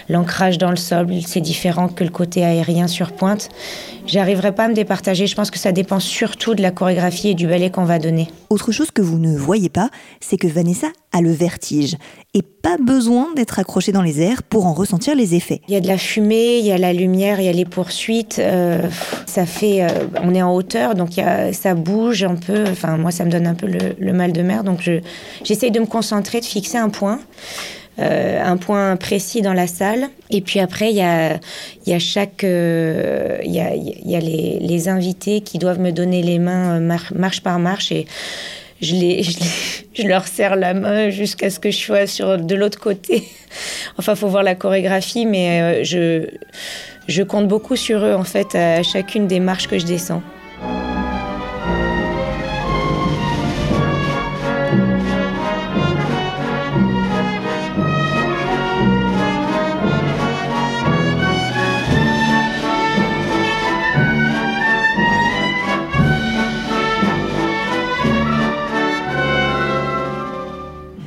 L'ancrage 0.10 0.58
dans 0.58 0.66
dans 0.66 0.72
le 0.72 0.78
sol, 0.78 1.08
c'est 1.24 1.42
différent 1.42 1.90
que 1.90 2.04
le 2.04 2.10
côté 2.10 2.44
aérien 2.44 2.88
sur 2.88 3.12
pointe. 3.12 3.50
J'arriverai 4.08 4.52
pas 4.52 4.64
à 4.64 4.68
me 4.68 4.74
départager. 4.74 5.28
Je 5.28 5.36
pense 5.36 5.52
que 5.52 5.60
ça 5.60 5.72
dépend 5.72 6.00
surtout 6.00 6.56
de 6.56 6.64
la 6.64 6.72
chorégraphie 6.72 7.30
et 7.30 7.34
du 7.36 7.46
ballet 7.46 7.70
qu'on 7.70 7.86
va 7.86 8.00
donner. 8.00 8.32
Autre 8.50 8.72
chose 8.72 8.90
que 8.90 9.04
vous 9.04 9.20
ne 9.20 9.38
voyez 9.38 9.70
pas, 9.70 9.92
c'est 10.20 10.38
que 10.38 10.48
Vanessa 10.48 10.88
a 11.12 11.22
le 11.22 11.32
vertige 11.32 11.96
et 12.34 12.42
pas 12.42 12.78
besoin 12.78 13.34
d'être 13.36 13.60
accrochée 13.60 13.92
dans 13.92 14.02
les 14.02 14.22
airs 14.22 14.44
pour 14.44 14.66
en 14.66 14.74
ressentir 14.74 15.16
les 15.16 15.36
effets. 15.36 15.62
Il 15.68 15.74
y 15.74 15.78
a 15.78 15.82
de 15.82 15.88
la 15.88 15.98
fumée, 15.98 16.60
il 16.60 16.66
y 16.66 16.72
a 16.72 16.78
la 16.78 16.94
lumière, 16.94 17.40
il 17.40 17.46
y 17.46 17.50
a 17.50 17.54
les 17.54 17.66
poursuites. 17.66 18.40
Euh, 18.40 18.82
ça 19.26 19.46
fait, 19.46 19.84
euh, 19.84 19.88
on 20.22 20.34
est 20.34 20.42
en 20.42 20.54
hauteur, 20.54 20.96
donc 20.96 21.12
ça 21.52 21.76
bouge 21.76 22.24
un 22.24 22.36
peu. 22.36 22.64
Enfin, 22.70 22.98
moi, 22.98 23.12
ça 23.12 23.26
me 23.26 23.32
donne 23.32 23.48
un 23.48 23.56
peu 23.56 23.68
le, 23.68 24.14
mal 24.14 24.34
de 24.34 24.42
mer, 24.42 24.64
donc 24.64 24.90
j'essaye 25.44 25.72
de 25.72 25.80
me 25.80 25.86
concentrer, 25.86 26.40
de 26.40 26.46
fixer 26.46 26.78
un 26.78 26.90
point. 26.90 27.20
Euh, 27.98 28.44
un 28.44 28.58
point 28.58 28.98
précis 28.98 29.42
dans 29.42 29.54
la 29.54 29.68
salle. 29.68 30.10
Et 30.30 30.42
puis 30.42 30.60
après, 30.60 30.90
il 30.92 30.98
y 30.98 31.02
a, 31.02 31.40
chaque, 32.00 32.44
il 32.44 33.52
y 33.52 34.16
a, 34.16 34.20
les, 34.20 34.88
invités 34.90 35.40
qui 35.40 35.60
doivent 35.60 35.80
me 35.80 35.92
donner 35.92 36.22
les 36.22 36.38
mains 36.38 36.82
euh, 36.82 36.98
marche 37.16 37.42
par 37.42 37.58
marche 37.58 37.94
et 37.94 38.06
je, 38.82 40.08
leur 40.08 40.28
serre 40.28 40.56
la 40.56 40.74
main 40.74 41.10
jusqu'à 41.10 41.50
ce 41.50 41.60
que 41.60 41.72
je 41.72 41.78
sois 41.78 42.08
sur 42.08 42.38
de 42.38 42.56
l'autre 42.56 42.80
côté. 42.80 43.24
enfin, 43.98 44.16
faut 44.16 44.28
voir 44.28 44.44
la 44.44 44.56
chorégraphie, 44.56 45.26
mais 45.26 45.84
je, 45.84 46.28
je 47.08 47.24
compte 47.24 47.48
beaucoup 47.48 47.76
sur 47.76 48.04
eux 48.04 48.14
en 48.14 48.24
fait 48.24 48.56
à 48.56 48.84
chacune 48.84 49.28
des 49.28 49.40
marches 49.40 49.68
que 49.68 49.80
je 49.80 49.86
descends. 49.86 50.22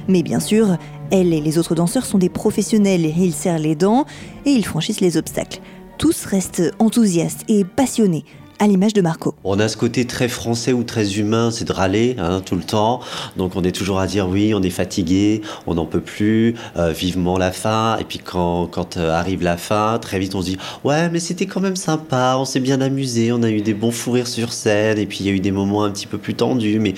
Mais 0.09 0.23
bien 0.23 0.41
sûr, 0.41 0.79
elle 1.11 1.33
et 1.33 1.41
les 1.41 1.59
autres 1.59 1.75
danseurs 1.75 2.07
sont 2.07 2.19
des 2.19 2.31
professionnels 2.31 3.05
ils 3.05 3.35
serrent 3.35 3.59
les 3.59 3.75
dents 3.75 4.07
et 4.47 4.51
ils 4.51 4.65
franchissent 4.65 5.01
les 5.01 5.17
obstacles. 5.17 5.61
Tous 5.99 6.25
restent 6.25 6.73
enthousiastes 6.79 7.45
et 7.49 7.65
passionnés 7.65 8.25
à 8.59 8.67
l'image 8.67 8.93
de 8.93 9.01
Marco. 9.01 9.35
On 9.45 9.61
a 9.61 9.69
ce 9.69 9.77
côté 9.77 10.05
très 10.05 10.29
français 10.29 10.73
ou 10.73 10.83
très 10.83 11.19
humain, 11.19 11.51
c'est 11.51 11.65
de 11.65 11.73
râler 11.73 12.17
hein, 12.19 12.43
tout 12.45 12.57
le 12.57 12.63
temps. 12.63 13.01
Donc 13.37 13.55
on 13.55 13.63
est 13.63 13.73
toujours 13.73 14.01
à 14.01 14.07
dire 14.07 14.29
oui, 14.29 14.53
on 14.55 14.63
est 14.63 14.71
fatigué, 14.71 15.43
on 15.67 15.75
n'en 15.75 15.87
peut 15.87 16.01
plus, 16.01 16.57
euh, 16.77 16.91
vivement 16.91 17.39
la 17.39 17.53
fin. 17.53 17.97
Et 17.99 18.05
puis 18.05 18.19
quand, 18.19 18.97
euh, 18.97 19.13
arrive 19.13 19.43
la 19.43 19.57
fin, 19.57 19.99
très 20.01 20.19
vite 20.19 20.35
on 20.35 20.41
se 20.41 20.47
dit 20.47 20.59
ouais, 20.85 21.09
mais 21.11 21.21
c'était 21.21 21.47
quand 21.47 21.61
même 21.61 21.77
sympa, 21.77 22.37
on 22.39 22.45
s'est 22.45 22.61
bien 22.61 22.81
amusé, 22.81 23.33
on 23.33 23.43
a 23.43 23.51
eu 23.51 23.61
des 23.61 23.75
bons 23.75 23.93
fous 23.93 24.13
rires 24.13 24.27
sur 24.27 24.53
scène. 24.53 24.99
Et 24.99 25.07
puis 25.07 25.19
il 25.21 25.27
y 25.27 25.29
a 25.29 25.33
eu 25.33 25.41
des 25.41 25.53
moments 25.53 25.85
un 25.85 25.91
petit 25.91 26.07
peu 26.07 26.19
plus 26.19 26.35
tendus, 26.35 26.81
mais 26.81 26.95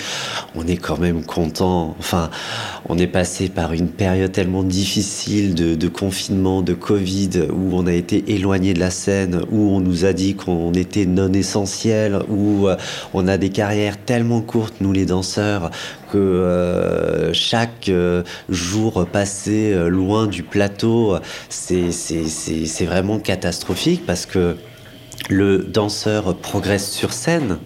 on 0.54 0.66
est 0.66 0.76
quand 0.78 0.98
même 0.98 1.24
content. 1.24 1.94
Enfin, 1.98 2.30
on 2.88 2.96
est 2.96 3.06
passé 3.06 3.48
par 3.48 3.72
une 3.72 3.88
période 3.88 4.32
tellement 4.32 4.62
difficile 4.62 5.54
de 5.54 5.88
confinement, 5.88 6.62
de 6.62 6.72
Covid, 6.72 7.48
où 7.52 7.74
on 7.74 7.86
a 7.86 7.92
été 7.92 8.32
éloigné 8.32 8.72
de 8.72 8.80
la 8.80 8.90
scène, 8.90 9.42
où 9.50 9.70
on 9.70 9.80
nous 9.80 10.04
a 10.04 10.12
dit 10.12 10.34
qu'on 10.34 10.72
était 10.72 11.04
non 11.04 11.32
essentiel 11.32 11.49
essentiel, 11.50 12.20
où 12.28 12.68
euh, 12.68 12.76
on 13.12 13.26
a 13.26 13.36
des 13.36 13.50
carrières 13.50 13.96
tellement 13.98 14.40
courtes, 14.40 14.74
nous 14.80 14.92
les 14.92 15.04
danseurs, 15.04 15.70
que 16.12 16.18
euh, 16.18 17.32
chaque 17.32 17.88
euh, 17.88 18.22
jour 18.48 19.06
passé 19.12 19.74
loin 19.88 20.26
du 20.26 20.42
plateau, 20.44 21.16
c'est 21.48 22.84
vraiment 22.84 23.18
catastrophique 23.18 24.06
parce 24.06 24.26
que 24.26 24.56
le 25.28 25.58
danseur 25.58 26.36
progresse 26.36 26.90
sur 26.90 27.12
scène, 27.12 27.58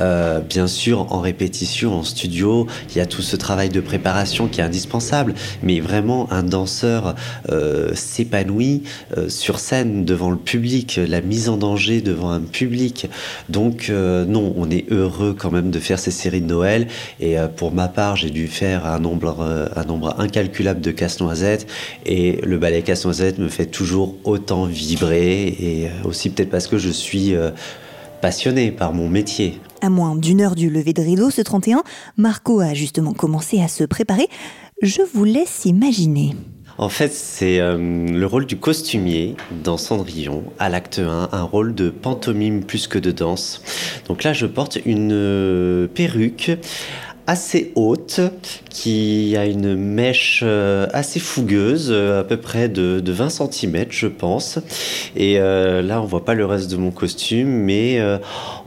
euh, 0.00 0.40
bien 0.40 0.66
sûr 0.66 1.12
en 1.12 1.20
répétition, 1.20 1.94
en 1.94 2.02
studio, 2.02 2.66
il 2.90 2.96
y 2.96 3.00
a 3.00 3.06
tout 3.06 3.22
ce 3.22 3.36
travail 3.36 3.68
de 3.68 3.80
préparation 3.80 4.48
qui 4.48 4.60
est 4.60 4.64
indispensable, 4.64 5.34
mais 5.62 5.80
vraiment 5.80 6.30
un 6.32 6.42
danseur 6.42 7.14
euh, 7.50 7.94
s'épanouit 7.94 8.82
euh, 9.16 9.28
sur 9.28 9.58
scène 9.58 10.04
devant 10.04 10.30
le 10.30 10.36
public, 10.36 11.00
la 11.06 11.20
mise 11.20 11.48
en 11.48 11.56
danger 11.56 12.00
devant 12.00 12.30
un 12.30 12.40
public. 12.40 13.08
Donc 13.48 13.90
non, 13.90 14.54
on 14.56 14.70
est 14.70 14.90
heureux 14.90 15.34
quand 15.38 15.50
même 15.50 15.70
de 15.70 15.78
faire 15.78 15.98
ces 15.98 16.10
séries 16.10 16.40
de 16.40 16.46
Noël, 16.46 16.88
et 17.20 17.36
pour 17.56 17.72
ma 17.72 17.88
part, 17.88 18.16
j'ai 18.16 18.30
dû 18.30 18.48
faire 18.48 18.86
un 18.86 18.98
nombre, 18.98 20.14
incalculable 20.18 20.80
de 20.80 20.90
casse-noisettes, 20.90 21.66
et 22.06 22.40
le 22.42 22.58
ballet 22.58 22.82
casse-noisette 22.82 23.38
me 23.38 23.48
fait 23.48 23.66
toujours 23.66 24.16
autant 24.24 24.64
vibrer, 24.64 25.46
et 25.46 25.88
aussi 26.04 26.30
peut-être 26.30 26.50
parce 26.50 26.66
que 26.66 26.78
je 26.78 26.87
je 26.88 26.92
suis 26.92 27.34
euh, 27.34 27.50
passionné 28.22 28.72
par 28.72 28.94
mon 28.94 29.10
métier. 29.10 29.60
À 29.82 29.90
moins 29.90 30.16
d'une 30.16 30.40
heure 30.40 30.54
du 30.54 30.70
lever 30.70 30.94
de 30.94 31.02
rideau, 31.02 31.30
ce 31.30 31.42
31, 31.42 31.82
Marco 32.16 32.60
a 32.60 32.72
justement 32.72 33.12
commencé 33.12 33.60
à 33.60 33.68
se 33.68 33.84
préparer. 33.84 34.26
Je 34.80 35.02
vous 35.12 35.24
laisse 35.24 35.66
imaginer. 35.66 36.34
En 36.78 36.88
fait, 36.88 37.12
c'est 37.12 37.58
euh, 37.58 37.76
le 37.76 38.24
rôle 38.24 38.46
du 38.46 38.56
costumier 38.56 39.36
dans 39.64 39.76
Cendrillon, 39.76 40.44
à 40.58 40.70
l'acte 40.70 41.00
1, 41.00 41.28
un 41.32 41.42
rôle 41.42 41.74
de 41.74 41.90
pantomime 41.90 42.64
plus 42.64 42.86
que 42.86 42.98
de 42.98 43.10
danse. 43.10 43.60
Donc 44.06 44.24
là, 44.24 44.32
je 44.32 44.46
porte 44.46 44.78
une 44.86 45.10
euh, 45.12 45.88
perruque 45.88 46.52
assez 47.28 47.72
haute, 47.74 48.22
qui 48.70 49.36
a 49.36 49.44
une 49.44 49.76
mèche 49.76 50.40
euh, 50.42 50.86
assez 50.94 51.20
fougueuse, 51.20 51.88
euh, 51.90 52.20
à 52.20 52.24
peu 52.24 52.38
près 52.38 52.70
de, 52.70 53.02
20 53.06 53.28
cm, 53.28 53.84
je 53.90 54.06
pense. 54.06 54.58
Et 55.14 55.38
euh, 55.38 55.82
là, 55.82 56.00
on 56.00 56.06
voit 56.06 56.24
pas 56.24 56.32
le 56.32 56.46
reste 56.46 56.70
de 56.70 56.78
mon 56.78 56.90
costume, 56.90 57.48
mais 57.48 58.00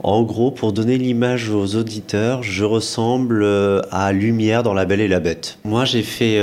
en 0.04 0.22
gros, 0.22 0.52
pour 0.52 0.72
donner 0.72 0.96
l'image 0.96 1.50
aux 1.50 1.74
auditeurs, 1.74 2.44
je 2.44 2.64
ressemble 2.64 3.44
à 3.90 4.12
Lumière 4.12 4.62
dans 4.62 4.74
La 4.74 4.84
Belle 4.84 5.00
et 5.00 5.08
la 5.08 5.18
Bête. 5.18 5.58
Moi, 5.64 5.84
j'ai 5.84 6.02
fait 6.02 6.38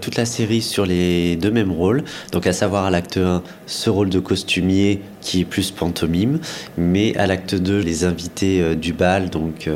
toute 0.00 0.16
la 0.16 0.26
série 0.26 0.62
sur 0.62 0.86
les 0.86 1.34
deux 1.34 1.50
mêmes 1.50 1.72
rôles, 1.72 2.04
donc 2.30 2.46
à 2.46 2.52
savoir 2.52 2.84
à 2.84 2.90
l'acte 2.90 3.16
1, 3.16 3.42
ce 3.66 3.90
rôle 3.90 4.10
de 4.10 4.20
costumier 4.20 5.00
qui 5.24 5.40
est 5.40 5.44
plus 5.44 5.72
pantomime, 5.72 6.38
mais 6.78 7.16
à 7.16 7.26
l'acte 7.26 7.56
2, 7.56 7.80
les 7.80 8.04
invités 8.04 8.76
du 8.76 8.92
bal, 8.92 9.30
donc 9.30 9.68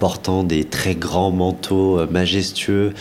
portant 0.00 0.42
des 0.42 0.64
très 0.64 0.96
grands 0.96 1.30
manteaux 1.30 2.04
majestueux, 2.10 2.94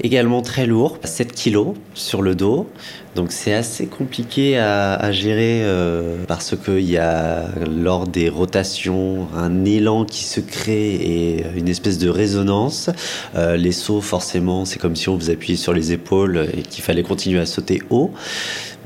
également 0.00 0.42
très 0.42 0.66
lourd, 0.66 0.98
7 1.02 1.34
kg 1.34 1.72
sur 1.94 2.22
le 2.22 2.36
dos. 2.36 2.68
Donc 3.16 3.32
c'est 3.32 3.54
assez 3.54 3.86
compliqué 3.86 4.58
à, 4.58 5.10
gérer 5.10 5.62
euh, 5.64 6.18
parce 6.28 6.54
qu'il 6.54 6.88
y 6.88 6.98
a 6.98 7.46
lors 7.66 8.06
des 8.06 8.28
rotations 8.28 9.26
un 9.34 9.64
élan 9.64 10.04
qui 10.04 10.22
se 10.22 10.40
crée 10.40 10.94
et 10.94 11.46
une 11.56 11.66
espèce 11.66 11.96
de 11.96 12.10
résonance. 12.10 12.90
Euh, 13.34 13.56
les 13.56 13.72
sauts 13.72 14.02
forcément 14.02 14.66
c'est 14.66 14.78
comme 14.78 14.94
si 14.94 15.08
on 15.08 15.16
vous 15.16 15.30
appuyait 15.30 15.56
sur 15.56 15.72
les 15.72 15.92
épaules 15.92 16.46
et 16.54 16.60
qu'il 16.60 16.84
fallait 16.84 17.02
continuer 17.02 17.40
à 17.40 17.46
sauter 17.46 17.82
haut. 17.88 18.12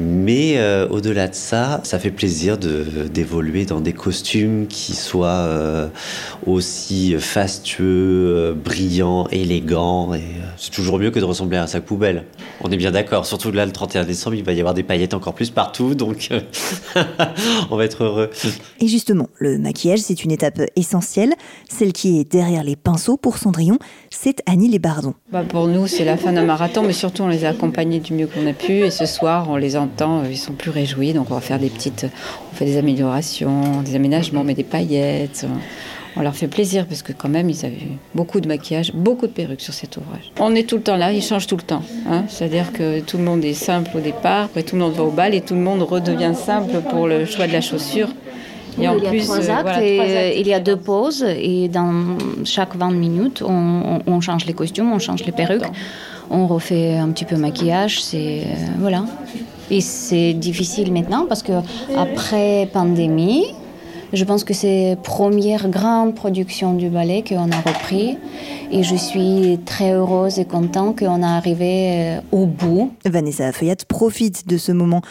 Mais 0.00 0.54
euh, 0.56 0.88
au-delà 0.88 1.28
de 1.28 1.34
ça, 1.34 1.80
ça 1.84 1.98
fait 1.98 2.10
plaisir 2.10 2.56
d'évoluer 2.56 3.66
dans 3.66 3.82
des 3.82 3.92
costumes 3.92 4.66
qui 4.66 4.94
soient 4.94 5.28
euh, 5.28 5.88
aussi 6.46 7.16
fastueux, 7.18 8.34
euh, 8.34 8.54
brillants, 8.54 9.28
élégants. 9.30 10.12
C'est 10.56 10.70
toujours 10.70 10.98
mieux 10.98 11.10
que 11.10 11.18
de 11.18 11.24
ressembler 11.24 11.58
à 11.58 11.64
un 11.64 11.66
sac 11.66 11.84
poubelle. 11.84 12.24
On 12.62 12.70
est 12.70 12.78
bien 12.78 12.92
d'accord. 12.92 13.26
Surtout 13.26 13.52
là, 13.52 13.66
le 13.66 13.72
31 13.72 14.04
décembre, 14.04 14.19
il 14.32 14.44
va 14.44 14.52
y 14.52 14.60
avoir 14.60 14.74
des 14.74 14.82
paillettes 14.82 15.14
encore 15.14 15.34
plus 15.34 15.50
partout, 15.50 15.94
donc 15.94 16.30
on 17.70 17.76
va 17.76 17.84
être 17.84 18.04
heureux. 18.04 18.30
Et 18.80 18.88
justement, 18.88 19.28
le 19.38 19.58
maquillage, 19.58 20.00
c'est 20.00 20.24
une 20.24 20.30
étape 20.30 20.60
essentielle. 20.76 21.34
Celle 21.68 21.92
qui 21.92 22.20
est 22.20 22.30
derrière 22.30 22.64
les 22.64 22.76
pinceaux 22.76 23.16
pour 23.16 23.38
Cendrillon, 23.38 23.78
c'est 24.10 24.42
Annie 24.46 24.68
Lébardon. 24.68 25.14
Bah 25.32 25.44
pour 25.48 25.66
nous, 25.66 25.86
c'est 25.86 26.04
la 26.04 26.16
fin 26.16 26.32
d'un 26.32 26.44
marathon, 26.44 26.82
mais 26.82 26.92
surtout 26.92 27.22
on 27.22 27.28
les 27.28 27.44
a 27.44 27.50
accompagnés 27.50 28.00
du 28.00 28.12
mieux 28.12 28.26
qu'on 28.26 28.46
a 28.46 28.52
pu. 28.52 28.72
Et 28.72 28.90
ce 28.90 29.06
soir, 29.06 29.48
on 29.48 29.56
les 29.56 29.76
entend, 29.76 30.24
ils 30.24 30.38
sont 30.38 30.52
plus 30.52 30.70
réjouis. 30.70 31.12
Donc 31.12 31.30
on 31.30 31.34
va 31.34 31.40
faire 31.40 31.58
des 31.58 31.70
petites, 31.70 32.06
on 32.52 32.56
fait 32.56 32.64
des 32.64 32.76
améliorations, 32.76 33.82
des 33.82 33.94
aménagements, 33.96 34.44
mais 34.44 34.54
des 34.54 34.64
paillettes. 34.64 35.46
On 35.48 35.58
leur 36.16 36.34
fait 36.34 36.48
plaisir 36.48 36.86
parce 36.86 37.02
que 37.02 37.12
quand 37.12 37.28
même, 37.28 37.48
ils 37.50 37.64
avaient 37.64 37.88
beaucoup 38.14 38.40
de 38.40 38.48
maquillage, 38.48 38.92
beaucoup 38.92 39.26
de 39.26 39.32
perruques 39.32 39.60
sur 39.60 39.74
cet 39.74 39.96
ouvrage. 39.96 40.32
On 40.38 40.54
est 40.54 40.68
tout 40.68 40.76
le 40.76 40.82
temps 40.82 40.96
là, 40.96 41.12
ils 41.12 41.22
changent 41.22 41.46
tout 41.46 41.56
le 41.56 41.62
temps. 41.62 41.82
Hein. 42.08 42.24
C'est-à-dire 42.28 42.72
que 42.72 43.00
tout 43.00 43.16
le 43.16 43.24
monde 43.24 43.44
est 43.44 43.54
simple 43.54 43.90
au 43.96 44.00
départ, 44.00 44.44
après 44.44 44.62
tout 44.62 44.76
le 44.76 44.82
monde 44.82 44.92
va 44.92 45.04
au 45.04 45.10
bal 45.10 45.34
et 45.34 45.40
tout 45.40 45.54
le 45.54 45.60
monde 45.60 45.82
redevient 45.82 46.34
simple 46.34 46.80
pour 46.90 47.06
le 47.06 47.24
choix 47.24 47.46
de 47.46 47.52
la 47.52 47.60
chaussure. 47.60 48.08
Et 48.80 48.88
en 48.88 48.96
il 48.96 49.02
y 49.02 49.06
a 49.06 49.10
plus, 49.10 49.24
trois 49.24 49.50
euh, 49.50 49.56
actes, 49.56 49.82
et 49.82 50.40
il 50.40 50.46
y 50.46 50.54
a 50.54 50.60
deux 50.60 50.76
pauses 50.76 51.24
et 51.24 51.68
dans 51.68 52.16
chaque 52.44 52.76
20 52.76 52.92
minutes, 52.92 53.42
on, 53.42 54.20
change 54.20 54.46
les 54.46 54.52
costumes, 54.52 54.92
on 54.92 54.98
change 54.98 55.24
les 55.24 55.32
perruques, 55.32 55.64
on 56.30 56.46
refait 56.46 56.96
un 56.96 57.08
petit 57.08 57.24
peu 57.24 57.36
maquillage, 57.36 58.02
c'est 58.02 58.42
euh, 58.42 58.54
voilà. 58.78 59.04
Et 59.70 59.80
c'est 59.80 60.34
difficile 60.34 60.92
maintenant 60.92 61.26
parce 61.28 61.42
que 61.42 61.52
après 61.96 62.68
pandémie, 62.72 63.44
je 64.12 64.24
pense 64.24 64.44
que 64.44 64.54
c'est 64.54 64.96
première 65.02 65.68
grande 65.68 66.14
production 66.14 66.74
du 66.74 66.88
ballet 66.88 67.22
qu'on 67.26 67.50
a 67.50 67.60
repris 67.60 68.18
et 68.72 68.82
je 68.82 68.94
suis 68.94 69.60
très 69.64 69.92
heureuse 69.92 70.38
et 70.38 70.44
contente 70.44 70.98
qu'on 70.98 71.22
a 71.22 71.28
arrivé 71.28 71.92
euh, 71.92 72.20
au 72.32 72.46
bout. 72.46 72.92
Vanessa 73.04 73.52
Feuillat 73.52 73.76
profite 73.88 74.48
de 74.48 74.56
ce 74.56 74.72
moment 74.72 75.02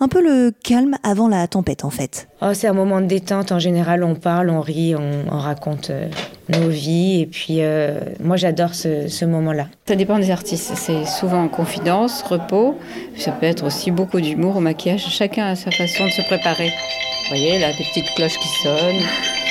un 0.00 0.08
peu 0.08 0.22
le 0.22 0.52
calme 0.62 0.96
avant 1.02 1.28
la 1.28 1.46
tempête 1.46 1.84
en 1.84 1.90
fait. 1.90 2.28
Oh, 2.42 2.52
c'est 2.52 2.66
un 2.66 2.72
moment 2.72 3.00
de 3.00 3.06
détente. 3.06 3.52
En 3.52 3.58
général, 3.58 4.04
on 4.04 4.14
parle, 4.14 4.50
on 4.50 4.60
rit, 4.60 4.94
on, 4.94 5.38
raconte 5.38 5.90
euh, 5.90 6.08
nos 6.48 6.68
vies. 6.68 7.22
Et 7.22 7.26
puis, 7.26 7.62
euh, 7.62 7.98
moi, 8.20 8.36
j'adore 8.36 8.74
ce, 8.74 9.24
moment-là. 9.24 9.68
Ça 9.86 9.96
dépend 9.96 10.18
des 10.18 10.30
artistes. 10.30 10.72
C'est 10.74 11.06
souvent 11.06 11.44
en 11.44 11.48
confidence, 11.48 12.22
repos. 12.22 12.76
Ça 13.16 13.32
peut 13.32 13.46
être 13.46 13.64
aussi 13.64 13.90
beaucoup 13.90 14.20
d'humour 14.20 14.56
au 14.56 14.60
maquillage. 14.60 15.06
Chacun 15.08 15.46
a 15.46 15.56
sa 15.56 15.70
façon 15.70 16.04
de 16.04 16.10
se 16.10 16.22
préparer. 16.22 16.68
Vous 16.68 17.28
voyez, 17.28 17.58
là, 17.58 17.68
des 17.72 17.84
petites 17.84 18.14
cloches 18.14 18.38
qui 18.38 18.48
sonnent. 18.62 19.45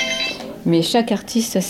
Mais 0.66 0.82
chaque 0.82 1.12
artiste 1.12 1.56
a 1.56 1.60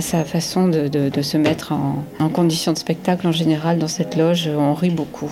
sa, 0.00 0.24
façon 0.24 0.68
de, 0.68 1.22
se 1.22 1.36
mettre 1.38 1.72
en, 1.72 2.28
condition 2.28 2.72
de 2.72 2.78
spectacle 2.78 3.26
en 3.26 3.32
général 3.32 3.78
dans 3.78 3.88
cette 3.88 4.16
loge. 4.16 4.48
On 4.48 4.74
rit 4.74 4.90
beaucoup 4.90 5.30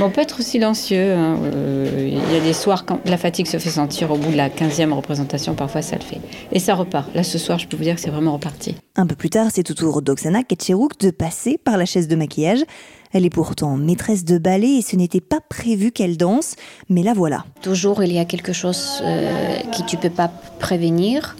on 0.00 0.10
peut 0.10 0.20
être 0.20 0.42
silencieux. 0.42 1.12
Hein, 1.12 1.38
euh, 1.42 2.08
il 2.08 2.32
y 2.32 2.36
a 2.36 2.40
des 2.40 2.52
soirs 2.52 2.84
quand 2.84 3.00
la 3.06 3.16
fatigue 3.16 3.46
se 3.46 3.58
fait 3.58 3.70
sentir 3.70 4.10
au 4.10 4.16
bout 4.16 4.30
de 4.30 4.36
la 4.36 4.48
15e 4.48 4.92
représentation, 4.92 5.54
parfois 5.54 5.82
ça 5.82 5.96
le 5.96 6.02
fait. 6.02 6.20
Et 6.52 6.58
ça 6.58 6.74
repart. 6.74 7.14
Là, 7.14 7.22
ce 7.22 7.38
soir, 7.38 7.58
je 7.58 7.66
peux 7.66 7.76
vous 7.76 7.84
dire 7.84 7.94
que 7.94 8.00
c'est 8.00 8.10
vraiment 8.10 8.32
reparti. 8.32 8.76
Un 8.98 9.06
peu 9.06 9.14
plus 9.14 9.28
tard, 9.28 9.48
c'est 9.52 9.70
au 9.70 9.74
tour 9.74 10.00
d'Oksana 10.00 10.42
Ketcherouk 10.42 10.98
de 10.98 11.10
passer 11.10 11.58
par 11.58 11.76
la 11.76 11.84
chaise 11.84 12.08
de 12.08 12.16
maquillage. 12.16 12.60
Elle 13.12 13.26
est 13.26 13.30
pourtant 13.30 13.76
maîtresse 13.76 14.24
de 14.24 14.38
ballet 14.38 14.78
et 14.78 14.82
ce 14.82 14.96
n'était 14.96 15.20
pas 15.20 15.40
prévu 15.46 15.92
qu'elle 15.92 16.16
danse, 16.16 16.56
mais 16.88 17.02
la 17.02 17.12
voilà. 17.12 17.44
Toujours, 17.60 18.02
il 18.02 18.12
y 18.12 18.18
a 18.18 18.24
quelque 18.24 18.54
chose 18.54 19.02
euh, 19.02 19.58
qui 19.72 19.84
tu 19.84 19.98
peux 19.98 20.10
pas 20.10 20.30
prévenir. 20.58 21.36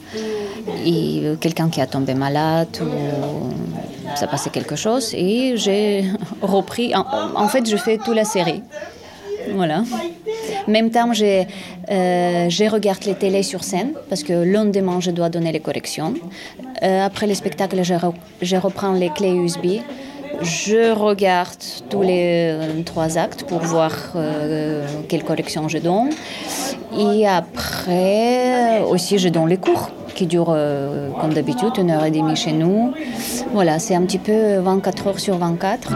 Euh, 0.69 1.37
quelqu'un 1.37 1.71
qui 1.71 1.81
a 1.81 1.87
tombé 1.87 2.15
malade 2.15 2.79
ou 2.83 4.15
ça 4.17 4.27
passait 4.27 4.51
quelque 4.51 4.77
chose. 4.77 5.15
Et 5.15 5.57
j'ai 5.57 6.05
repris. 6.43 6.95
En, 6.95 7.49
fait, 7.49 7.69
je 7.69 7.77
fais 7.77 7.97
toute 7.97 8.17
la 8.17 8.25
série. 8.25 8.63
Voilà. 9.55 9.85
Même 10.69 10.91
temps, 10.91 11.13
j'ai, 11.13 11.47
euh, 11.91 12.51
je 12.51 12.65
regarde 12.71 13.05
les 13.05 13.15
télés 13.15 13.43
sur 13.43 13.65
scène 13.65 13.93
parce 14.09 14.23
que 14.23 14.33
le 14.33 14.45
lendemain, 14.45 15.01
je 15.01 15.11
dois 15.11 15.29
donner 15.29 15.53
les 15.53 15.61
corrections. 15.61 16.15
Après 16.83 17.27
le 17.27 17.35
spectacle, 17.35 17.83
je, 17.83 18.57
reprends 18.57 18.93
les 18.93 19.11
clés 19.11 19.33
USB 19.33 19.81
je 20.43 20.93
regarde 20.93 21.57
tous 21.89 22.03
les 22.03 22.51
euh, 22.51 22.83
trois 22.85 23.19
actes 23.19 23.45
pour 23.45 23.61
voir 23.61 23.93
euh, 24.17 24.87
quelle 25.09 25.25
correction 25.25 25.69
je 25.69 25.79
donne. 25.79 26.11
Et 26.99 27.27
après, 27.27 28.83
aussi, 28.83 29.19
je 29.19 29.29
donne 29.29 29.49
les 29.49 29.57
cours 29.57 29.91
qui 30.15 30.27
durent, 30.27 30.53
euh, 30.55 31.11
comme 31.21 31.33
d'habitude, 31.33 31.73
une 31.79 31.91
heure 31.91 32.05
et 32.05 32.11
demie 32.11 32.37
chez 32.37 32.53
nous. 32.53 32.93
Voilà, 33.53 33.79
c'est 33.79 33.95
un 33.95 34.03
petit 34.03 34.19
peu 34.19 34.59
24 34.59 35.07
heures 35.09 35.21
sur 35.21 35.37
24. 35.37 35.93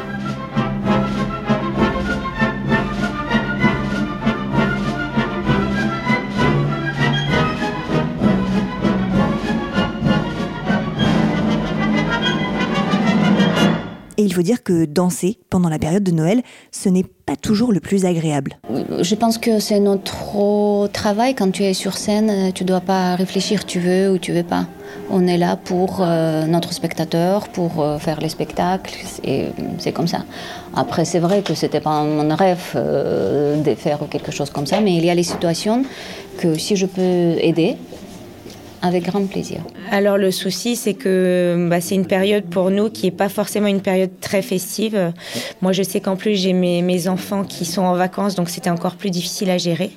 Et 14.21 14.23
il 14.23 14.35
faut 14.35 14.43
dire 14.43 14.63
que 14.63 14.85
danser 14.85 15.39
pendant 15.49 15.71
la 15.71 15.79
période 15.79 16.03
de 16.03 16.11
Noël, 16.11 16.43
ce 16.73 16.91
n'est 16.91 17.05
pas 17.05 17.37
toujours 17.37 17.73
le 17.73 17.81
plus 17.81 18.05
agréable. 18.05 18.59
Je 19.01 19.15
pense 19.15 19.39
que 19.39 19.61
c'est 19.61 19.81
notre 19.81 20.89
travail. 20.89 21.35
Quand 21.35 21.51
tu 21.51 21.65
es 21.65 21.73
sur 21.73 21.97
scène, 21.97 22.53
tu 22.53 22.65
ne 22.65 22.69
dois 22.69 22.83
pas 22.83 23.15
réfléchir, 23.17 23.65
tu 23.65 23.81
veux 23.81 24.11
ou 24.11 24.19
tu 24.19 24.33
veux 24.33 24.43
pas. 24.43 24.67
On 25.09 25.27
est 25.27 25.39
là 25.39 25.57
pour 25.57 26.01
euh, 26.03 26.45
notre 26.45 26.75
spectateur, 26.75 27.49
pour 27.49 27.81
euh, 27.81 27.97
faire 27.97 28.21
les 28.21 28.29
spectacles, 28.29 28.95
et 29.25 29.47
c'est 29.79 29.93
comme 29.93 30.09
ça. 30.09 30.27
Après, 30.77 31.07
c'est 31.07 31.19
vrai 31.19 31.41
que 31.41 31.55
c'était 31.55 31.81
pas 31.81 32.03
mon 32.05 32.37
rêve 32.37 32.73
euh, 32.77 33.63
de 33.63 33.75
faire 33.75 34.01
quelque 34.11 34.33
chose 34.33 34.51
comme 34.51 34.67
ça, 34.67 34.83
mais 34.83 34.97
il 34.97 35.05
y 35.07 35.09
a 35.09 35.15
les 35.15 35.23
situations 35.23 35.83
que 36.37 36.59
si 36.59 36.77
je 36.77 36.85
peux 36.85 37.37
aider, 37.41 37.79
avec 38.83 39.05
grand 39.05 39.25
plaisir. 39.27 39.61
Alors 39.91 40.17
le 40.17 40.31
souci, 40.31 40.77
c'est 40.77 40.95
que 40.95 41.67
bah, 41.69 41.81
c'est 41.81 41.95
une 41.95 42.07
période 42.07 42.45
pour 42.45 42.71
nous 42.71 42.91
qui 42.91 43.07
n'est 43.07 43.13
pas 43.13 43.29
forcément 43.29 43.67
une 43.67 43.83
période 43.83 44.11
très 44.21 44.43
festive. 44.43 45.13
Moi, 45.63 45.73
je 45.73 45.83
sais 45.83 46.01
qu'en 46.01 46.17
plus, 46.17 46.37
j'ai 46.37 46.53
mes, 46.53 46.83
mes, 46.83 47.09
enfants 47.09 47.45
qui 47.45 47.65
sont 47.65 47.83
en 47.83 47.95
vacances, 47.95 48.35
donc 48.35 48.51
c'était 48.51 48.71
encore 48.71 48.97
plus 48.97 49.11
difficile 49.11 49.51
à 49.51 49.59
gérer 49.59 49.91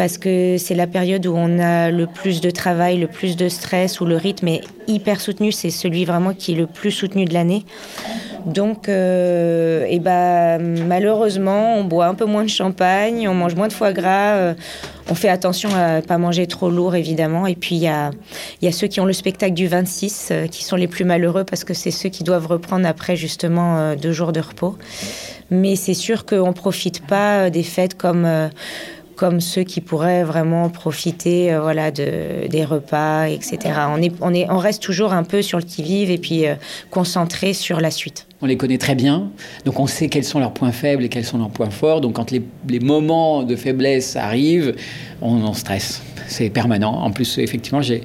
parce 0.00 0.16
que 0.16 0.56
c'est 0.56 0.74
la 0.74 0.86
période 0.86 1.26
où 1.26 1.34
on 1.36 1.58
a 1.58 1.90
le 1.90 2.06
plus 2.06 2.40
de 2.40 2.50
travail, 2.50 2.96
le 2.96 3.06
plus 3.06 3.36
de 3.36 3.50
stress, 3.50 4.00
où 4.00 4.06
le 4.06 4.16
rythme 4.16 4.48
est 4.48 4.62
hyper 4.86 5.20
soutenu. 5.20 5.52
C'est 5.52 5.68
celui 5.68 6.06
vraiment 6.06 6.32
qui 6.32 6.52
est 6.52 6.54
le 6.54 6.66
plus 6.66 6.90
soutenu 6.90 7.26
de 7.26 7.34
l'année. 7.34 7.66
Donc, 8.46 8.88
euh, 8.88 9.84
et 9.86 9.98
bah, 9.98 10.56
malheureusement, 10.56 11.76
on 11.76 11.84
boit 11.84 12.06
un 12.06 12.14
peu 12.14 12.24
moins 12.24 12.44
de 12.44 12.48
champagne, 12.48 13.28
on 13.28 13.34
mange 13.34 13.54
moins 13.56 13.68
de 13.68 13.74
foie 13.74 13.92
gras, 13.92 14.36
euh, 14.36 14.54
on 15.10 15.14
fait 15.14 15.28
attention 15.28 15.68
à 15.74 15.96
ne 15.96 16.00
pas 16.00 16.16
manger 16.16 16.46
trop 16.46 16.70
lourd, 16.70 16.94
évidemment. 16.94 17.46
Et 17.46 17.54
puis, 17.54 17.74
il 17.74 17.82
y 17.82 17.86
a, 17.86 18.10
ceux 18.72 18.86
qui 18.86 19.00
ont 19.00 19.04
le 19.04 19.12
spectacle 19.12 19.52
du 19.52 19.66
26, 19.66 20.28
euh, 20.30 20.46
qui 20.46 20.64
sont 20.64 20.76
les 20.76 20.88
plus 20.88 21.04
malheureux 21.04 21.44
parce 21.44 21.62
que 21.62 21.74
c'est 21.74 21.90
ceux 21.90 22.08
qui 22.08 22.24
doivent 22.24 22.46
reprendre 22.46 22.88
après, 22.88 23.16
justement, 23.16 23.94
deux 23.96 24.12
jours 24.12 24.32
de 24.32 24.40
repos. 24.40 24.78
Mais 25.50 25.76
c'est 25.76 25.94
sûr 25.94 26.24
qu'on 26.24 26.46
ne 26.48 26.52
profite 26.54 27.06
pas 27.06 27.50
des 27.50 27.64
fêtes 27.64 27.98
comme 27.98 28.50
comme 29.20 29.42
ceux 29.42 29.64
qui 29.64 29.82
pourraient 29.82 30.24
vraiment 30.24 30.70
profiter 30.70 31.52
euh, 31.52 31.60
voilà, 31.60 31.90
de, 31.90 32.48
des 32.48 32.64
repas, 32.64 33.26
etc. 33.26 33.58
On, 33.90 34.00
est, 34.00 34.14
on, 34.22 34.32
est, 34.32 34.48
on 34.48 34.56
reste 34.56 34.82
toujours 34.82 35.12
un 35.12 35.24
peu 35.24 35.42
sur 35.42 35.58
le 35.58 35.64
qui-vive 35.64 36.10
et 36.10 36.16
puis 36.16 36.46
euh, 36.46 36.54
concentré 36.90 37.52
sur 37.52 37.82
la 37.82 37.90
suite. 37.90 38.26
On 38.40 38.46
les 38.46 38.56
connaît 38.56 38.78
très 38.78 38.94
bien, 38.94 39.30
donc 39.66 39.78
on 39.78 39.86
sait 39.86 40.08
quels 40.08 40.24
sont 40.24 40.38
leurs 40.38 40.54
points 40.54 40.72
faibles 40.72 41.04
et 41.04 41.10
quels 41.10 41.26
sont 41.26 41.36
leurs 41.36 41.50
points 41.50 41.68
forts. 41.68 42.00
Donc 42.00 42.14
quand 42.14 42.30
les, 42.30 42.80
moments 42.80 43.42
de 43.42 43.56
faiblesse 43.56 44.16
arrivent, 44.16 44.74
on 45.20 45.44
en 45.44 45.52
stresse. 45.52 46.00
C'est 46.26 46.48
permanent. 46.48 46.94
En 46.94 47.10
plus, 47.10 47.36
effectivement, 47.36 47.82
j'ai... 47.82 48.04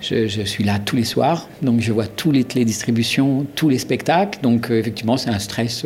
Je, 0.00 0.28
je, 0.28 0.42
suis 0.42 0.62
là 0.62 0.78
tous 0.78 0.94
les 0.94 1.02
soirs, 1.02 1.48
donc 1.60 1.80
je 1.80 1.92
vois 1.92 2.06
toutes 2.06 2.36
les 2.36 2.44
télédistributions, 2.44 3.44
tous 3.56 3.68
les 3.68 3.78
spectacles. 3.78 4.38
Donc 4.42 4.70
euh, 4.70 4.78
effectivement, 4.78 5.16
c'est 5.16 5.30
un 5.30 5.40
stress 5.40 5.84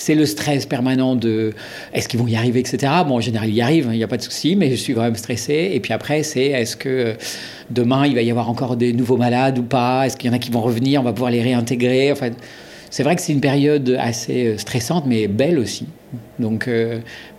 c'est 0.00 0.14
le 0.14 0.24
stress 0.24 0.64
permanent 0.64 1.14
de 1.14 1.52
est-ce 1.92 2.08
qu'ils 2.08 2.18
vont 2.18 2.26
y 2.26 2.34
arriver, 2.34 2.58
etc. 2.58 2.90
Bon, 3.06 3.16
en 3.16 3.20
général, 3.20 3.50
ils 3.50 3.56
y 3.56 3.60
arrivent, 3.60 3.90
il 3.92 3.98
n'y 3.98 4.02
a 4.02 4.08
pas 4.08 4.16
de 4.16 4.22
souci, 4.22 4.56
mais 4.56 4.70
je 4.70 4.76
suis 4.76 4.94
quand 4.94 5.02
même 5.02 5.14
stressé. 5.14 5.72
Et 5.74 5.80
puis 5.80 5.92
après, 5.92 6.22
c'est 6.22 6.46
est-ce 6.46 6.74
que 6.74 6.88
euh, 6.88 7.14
demain, 7.70 8.06
il 8.06 8.14
va 8.14 8.22
y 8.22 8.30
avoir 8.30 8.48
encore 8.48 8.76
des 8.76 8.94
nouveaux 8.94 9.18
malades 9.18 9.58
ou 9.58 9.62
pas? 9.62 10.06
Est-ce 10.06 10.16
qu'il 10.16 10.30
y 10.30 10.32
en 10.32 10.36
a 10.36 10.38
qui 10.38 10.50
vont 10.50 10.62
revenir? 10.62 11.02
On 11.02 11.04
va 11.04 11.12
pouvoir 11.12 11.30
les 11.30 11.42
réintégrer? 11.42 12.10
Enfin, 12.10 12.30
C'est 12.88 13.02
vrai 13.02 13.14
que 13.14 13.22
c'est 13.22 13.32
une 13.32 13.42
période 13.42 13.96
assez 14.00 14.56
stressante, 14.56 15.04
mais 15.06 15.28
belle 15.28 15.58
aussi. 15.58 15.86
Donc 16.40 16.68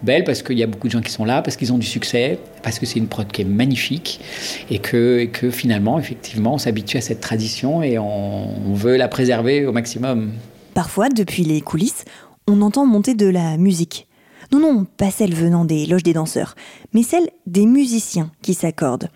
belle 0.02 0.24
parce 0.24 0.43
qu'il 0.43 0.58
y 0.58 0.63
a 0.63 0.67
beaucoup 0.67 0.88
de 0.88 0.93
gens 0.93 1.02
qui 1.02 1.12
sont 1.12 1.26
là, 1.26 1.41
parce 1.41 1.58
qu'ils 1.58 1.74
ont 1.74 1.78
du 1.78 1.86
succès, 1.86 2.39
parce 2.63 2.80
que 2.80 2.86
c'est 2.86 3.00
une 3.00 3.08
prod 3.08 3.30
qui 3.30 3.41
est 3.41 3.45
magnifique 3.45 4.21
et 4.69 4.80
que, 4.80 5.19
et 5.19 5.28
que 5.28 5.50
finalement, 5.50 6.00
effectivement, 6.00 6.54
on 6.54 6.58
s'habitue 6.58 6.97
à 6.97 7.02
cette 7.02 7.19
tradition 7.19 7.84
et 7.84 7.97
on 7.97 8.74
veut 8.74 8.95
la 8.95 9.10
préserver 9.10 9.65
au 9.65 9.74
maximum. 9.74 10.32
Parfois, 10.74 11.10
depuis 11.10 11.43
les 11.43 11.60
coulisses, 11.60 12.06
on 12.47 12.62
entend 12.62 12.86
monter 12.86 13.13
de 13.13 13.27
la 13.27 13.58
musique. 13.58 14.08
Non, 14.51 14.60
non, 14.60 14.86
pas 14.86 15.12
celle 15.12 15.34
venant 15.34 15.65
des 15.65 15.86
loges 15.86 16.04
des 16.04 16.13
danseurs, 16.13 16.56
mais 16.93 17.04
celle 17.04 17.30
des 17.45 17.65
musiciens 17.65 18.32
qui 18.41 18.54
s'accordent. 18.54 19.10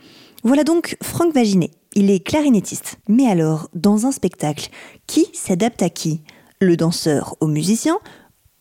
Voilà 0.43 0.63
donc 0.63 0.95
Franck 1.01 1.33
Vaginet. 1.33 1.71
Il 1.95 2.11
est 2.11 2.19
clarinettiste. 2.19 2.97
Mais 3.07 3.27
alors, 3.27 3.69
dans 3.73 4.05
un 4.05 4.11
spectacle, 4.11 4.69
qui 5.07 5.25
s'adapte 5.33 5.81
à 5.81 5.89
qui? 5.89 6.21
Le 6.61 6.77
danseur 6.77 7.35
au 7.41 7.47
musicien 7.47 7.97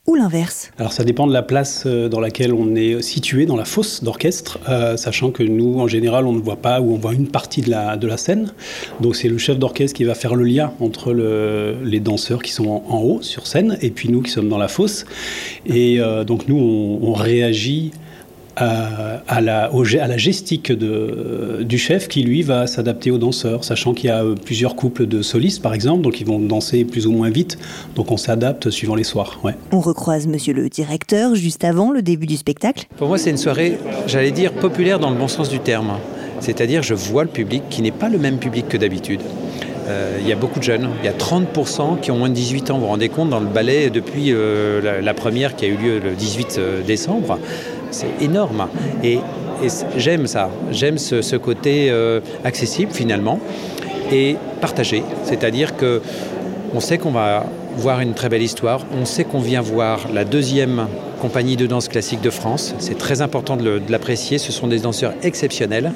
ou 0.07 0.17
l'inverse 0.17 0.71
Alors 0.79 0.93
ça 0.93 1.03
dépend 1.03 1.27
de 1.27 1.33
la 1.33 1.43
place 1.43 1.85
euh, 1.87 2.09
dans 2.09 2.21
laquelle 2.21 2.53
on 2.53 2.75
est 2.75 3.01
situé 3.01 3.47
dans 3.47 3.57
la 3.57 3.65
fosse 3.65 4.05
d'orchestre, 4.05 4.59
euh, 4.69 4.97
sachant 4.99 5.31
que 5.31 5.43
nous, 5.43 5.81
en 5.81 5.87
général, 5.87 6.27
on 6.27 6.33
ne 6.33 6.41
voit 6.41 6.57
pas 6.57 6.81
ou 6.81 6.93
on 6.93 6.99
voit 6.99 7.15
une 7.15 7.29
partie 7.29 7.63
de 7.63 7.71
la, 7.71 7.97
de 7.97 8.07
la 8.07 8.19
scène. 8.19 8.53
Donc 9.01 9.17
c'est 9.17 9.29
le 9.29 9.39
chef 9.39 9.59
d'orchestre 9.59 9.97
qui 9.97 10.05
va 10.05 10.15
faire 10.15 10.35
le 10.35 10.45
lien 10.45 10.73
entre 10.81 11.13
le, 11.13 11.77
les 11.83 12.01
danseurs 12.01 12.43
qui 12.43 12.53
sont 12.53 12.69
en, 12.69 12.99
haut 12.99 13.23
sur 13.23 13.47
scène 13.47 13.79
et 13.81 13.91
puis 13.91 14.11
nous 14.11 14.21
qui 14.21 14.31
sommes 14.31 14.49
dans 14.49 14.59
la 14.59 14.69
fosse. 14.69 15.07
Et 15.67 16.01
euh, 16.01 16.25
donc 16.25 16.49
nous, 16.49 16.59
on 17.03 17.13
réagit 17.13 17.93
à, 18.57 19.41
la, 19.41 19.71
à 19.71 20.09
la 20.09 20.17
gestique 20.17 20.73
de, 20.73 21.63
du 21.63 21.79
chef 21.79 22.09
qui, 22.09 22.23
lui, 22.23 22.43
va 22.43 22.67
s'adapter 22.67 23.11
aux 23.11 23.19
danseurs, 23.19 23.65
sachant 23.65 23.95
qu'il 23.95 24.09
y 24.09 24.13
a 24.13 24.25
plusieurs 24.45 24.77
couples 24.77 25.07
de 25.07 25.23
solistes, 25.23 25.63
par 25.63 25.75
exemple, 25.75 26.03
donc 26.03 26.21
ils 26.21 26.27
vont 26.27 26.39
danser 26.39 26.85
plus 26.85 27.07
ou 27.07 27.13
moins 27.13 27.31
vite, 27.31 27.59
donc 27.95 28.11
on 28.11 28.17
s'adapte 28.17 28.71
suivant 28.71 28.95
les 28.95 29.05
soirs. 29.05 29.41
Ouais. 29.43 29.55
On 29.73 29.81
recroise 29.81 30.27
monsieur 30.27 30.55
le 30.55 30.69
directeur 30.69 31.35
juste 31.35 31.65
avant 31.65 31.91
le 31.91 32.03
début 32.03 32.27
du 32.27 32.37
spectacle. 32.37 32.87
Pour 32.97 33.09
moi, 33.09 33.19
c'est 33.19 33.31
une 33.31 33.37
soirée, 33.37 33.79
j'allais 34.07 34.31
dire, 34.31 34.53
populaire 34.53 34.99
dans 34.99 35.11
le 35.11 35.17
bon 35.17 35.29
sens 35.29 35.49
du 35.49 35.59
terme. 35.59 35.93
C'est-à-dire, 36.41 36.83
je 36.83 36.95
vois 36.95 37.25
le 37.25 37.31
public 37.31 37.63
qui 37.71 37.83
n'est 37.83 37.91
pas 37.91 38.09
le 38.09 38.19
même 38.19 38.39
public 38.39 38.69
que 38.69 38.77
d'habitude. 38.77 39.21
Euh, 39.87 40.19
il 40.21 40.27
y 40.27 40.33
a 40.33 40.37
beaucoup 40.37 40.59
de 40.59 40.65
jeunes. 40.65 40.89
Il 41.03 41.07
y 41.07 41.09
a 41.09 41.13
30% 41.13 42.01
qui 42.01 42.11
ont 42.11 42.17
moins 42.17 42.29
de 42.29 42.35
18 42.35 42.71
ans. 42.71 42.75
Vous 42.75 42.83
vous 42.83 42.87
rendez 42.87 43.09
compte, 43.09 43.29
dans 43.31 43.41
le 43.41 43.47
ballet, 43.47 43.91
depuis 43.91 44.33
euh, 44.33 44.81
la, 44.81 45.01
la, 45.01 45.15
première 45.15 45.57
qui 45.57 45.67
a 45.67 45.69
eu 45.69 45.77
lieu 45.77 45.99
le 45.99 46.13
18 46.13 46.57
euh, 46.59 46.83
décembre, 46.83 47.39
c'est 47.95 48.25
énorme. 48.25 48.69
Et, 49.03 49.19
j'aime 49.97 50.27
ça. 50.27 50.51
J'aime 50.71 50.99
ce, 50.99 51.23
ce, 51.23 51.37
côté 51.37 51.89
euh, 51.89 52.21
accessible 52.45 52.93
finalement 52.93 53.39
et 54.13 54.37
partagé. 54.61 55.03
C'est-à-dire 55.23 55.77
que 55.77 56.03
on 56.75 56.81
sait 56.81 56.99
qu'on 56.99 57.13
va 57.13 57.47
voir 57.77 58.01
une 58.01 58.15
très 58.15 58.29
belle 58.29 58.43
histoire. 58.43 58.81
On 59.01 59.05
sait 59.05 59.25
qu'on 59.25 59.41
vient 59.41 59.63
voir 59.63 60.01
la 60.13 60.25
deuxième 60.25 60.89
compagnie 61.21 61.57
de 61.57 61.67
danse 61.67 61.89
classique 61.89 62.21
de 62.21 62.31
France. 62.31 62.75
C'est 62.79 62.99
très 62.99 63.23
important 63.23 63.57
de 63.57 63.81
l'apprécier. 63.89 64.39
Ce 64.39 64.53
sont 64.53 64.67
des 64.67 64.81
danseurs 64.81 65.15
exceptionnels. 65.23 65.93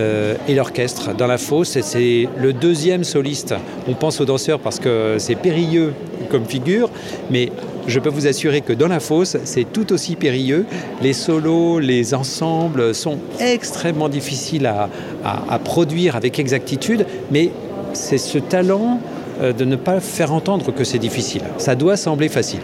Euh, 0.00 0.34
et 0.48 0.54
l'orchestre 0.54 1.14
dans 1.14 1.26
la 1.26 1.36
fosse, 1.36 1.78
c'est 1.82 2.28
le 2.38 2.52
deuxième 2.52 3.04
soliste. 3.04 3.54
On 3.86 3.94
pense 3.94 4.20
aux 4.20 4.24
danseurs 4.24 4.58
parce 4.58 4.80
que 4.80 5.16
c'est 5.18 5.34
périlleux 5.34 5.92
comme 6.30 6.46
figure, 6.46 6.90
mais 7.30 7.52
je 7.86 7.98
peux 7.98 8.08
vous 8.08 8.26
assurer 8.26 8.62
que 8.62 8.72
dans 8.72 8.88
la 8.88 9.00
fosse, 9.00 9.36
c'est 9.44 9.70
tout 9.70 9.92
aussi 9.92 10.16
périlleux. 10.16 10.64
Les 11.02 11.12
solos, 11.12 11.80
les 11.80 12.14
ensembles 12.14 12.94
sont 12.94 13.18
extrêmement 13.40 14.08
difficiles 14.08 14.66
à, 14.66 14.88
à, 15.24 15.58
produire 15.58 16.16
avec 16.16 16.38
exactitude, 16.38 17.04
mais 17.30 17.50
c'est 17.92 18.18
ce 18.18 18.38
talent 18.38 19.00
euh, 19.42 19.52
de 19.52 19.64
ne 19.64 19.76
pas 19.76 20.00
faire 20.00 20.32
entendre 20.32 20.72
que 20.72 20.84
c'est 20.84 20.98
difficile. 20.98 21.42
Ça 21.58 21.74
doit 21.74 21.96
sembler 21.96 22.28
facile. 22.28 22.60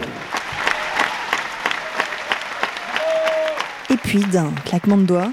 Et 3.90 3.96
puis, 3.96 4.20
d'un 4.32 4.50
claquement 4.64 4.96
de 4.96 5.04
doigts, 5.04 5.30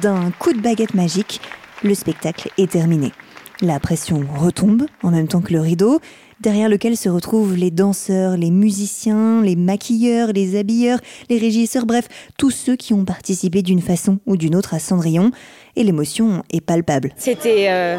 d'un 0.00 0.30
coup 0.38 0.52
de 0.52 0.60
baguette 0.60 0.94
magique, 0.94 1.40
le 1.82 1.94
spectacle 1.94 2.50
est 2.58 2.70
terminé. 2.70 3.12
La 3.60 3.78
pression 3.78 4.24
retombe 4.36 4.86
en 5.02 5.10
même 5.10 5.28
temps 5.28 5.40
que 5.40 5.52
le 5.52 5.60
rideau, 5.60 6.00
derrière 6.40 6.68
lequel 6.68 6.96
se 6.96 7.08
retrouvent 7.08 7.54
les 7.54 7.70
danseurs, 7.70 8.36
les 8.36 8.50
musiciens, 8.50 9.40
les 9.42 9.54
maquilleurs, 9.54 10.32
les 10.32 10.58
habilleurs, 10.58 10.98
les 11.30 11.38
régisseurs, 11.38 11.86
bref, 11.86 12.08
tous 12.36 12.50
ceux 12.50 12.74
qui 12.74 12.92
ont 12.92 13.04
participé 13.04 13.62
d'une 13.62 13.80
façon 13.80 14.18
ou 14.26 14.36
d'une 14.36 14.56
autre 14.56 14.74
à 14.74 14.80
Cendrillon, 14.80 15.30
et 15.76 15.84
l'émotion 15.84 16.42
est 16.50 16.60
palpable. 16.60 17.12
C'était 17.16 17.66
euh, 17.68 17.98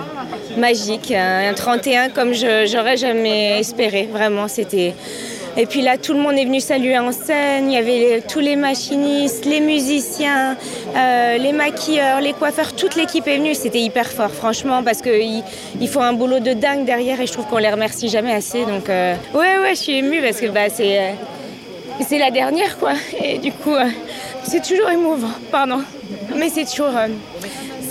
magique, 0.57 1.11
un 1.11 1.53
31 1.53 2.09
comme 2.09 2.33
j'aurais 2.33 2.97
jamais 2.97 3.59
espéré, 3.59 4.09
vraiment, 4.11 4.47
c'était... 4.47 4.93
Et 5.55 5.67
puis 5.67 5.81
là, 5.81 5.97
tout 5.97 6.13
le 6.13 6.19
monde 6.19 6.35
est 6.35 6.45
venu 6.45 6.59
saluer 6.59 6.97
en 6.97 7.11
scène. 7.11 7.69
Il 7.69 7.73
y 7.73 7.77
avait 7.77 8.21
tous 8.21 8.39
les 8.39 8.55
machinistes, 8.55 9.45
les 9.45 9.59
musiciens, 9.59 10.57
euh, 10.95 11.37
les 11.37 11.51
maquilleurs, 11.51 12.21
les 12.21 12.33
coiffeurs. 12.33 12.73
Toute 12.75 12.95
l'équipe 12.95 13.27
est 13.27 13.37
venue. 13.37 13.53
C'était 13.53 13.81
hyper 13.81 14.07
fort, 14.11 14.31
franchement, 14.31 14.83
parce 14.83 15.01
qu'ils 15.01 15.43
ils 15.79 15.87
font 15.87 16.01
un 16.01 16.13
boulot 16.13 16.39
de 16.39 16.53
dingue 16.53 16.85
derrière 16.85 17.21
et 17.21 17.27
je 17.27 17.33
trouve 17.33 17.45
qu'on 17.45 17.59
les 17.59 17.69
remercie 17.69 18.09
jamais 18.09 18.33
assez. 18.33 18.65
Donc, 18.65 18.89
euh, 18.89 19.15
ouais, 19.35 19.59
ouais, 19.59 19.75
je 19.75 19.79
suis 19.79 19.97
émue 19.97 20.21
parce 20.21 20.41
que 20.41 20.47
bah, 20.47 20.69
c'est, 20.73 20.99
euh, 20.99 21.11
c'est 22.07 22.17
la 22.17 22.31
dernière, 22.31 22.79
quoi. 22.79 22.93
Et 23.23 23.37
du 23.37 23.51
coup, 23.51 23.75
c'est 24.43 24.63
toujours 24.63 24.89
émouvant, 24.89 25.33
pardon. 25.51 25.81
Mais 26.35 26.49
c'est 26.49 26.65
toujours 26.65 26.93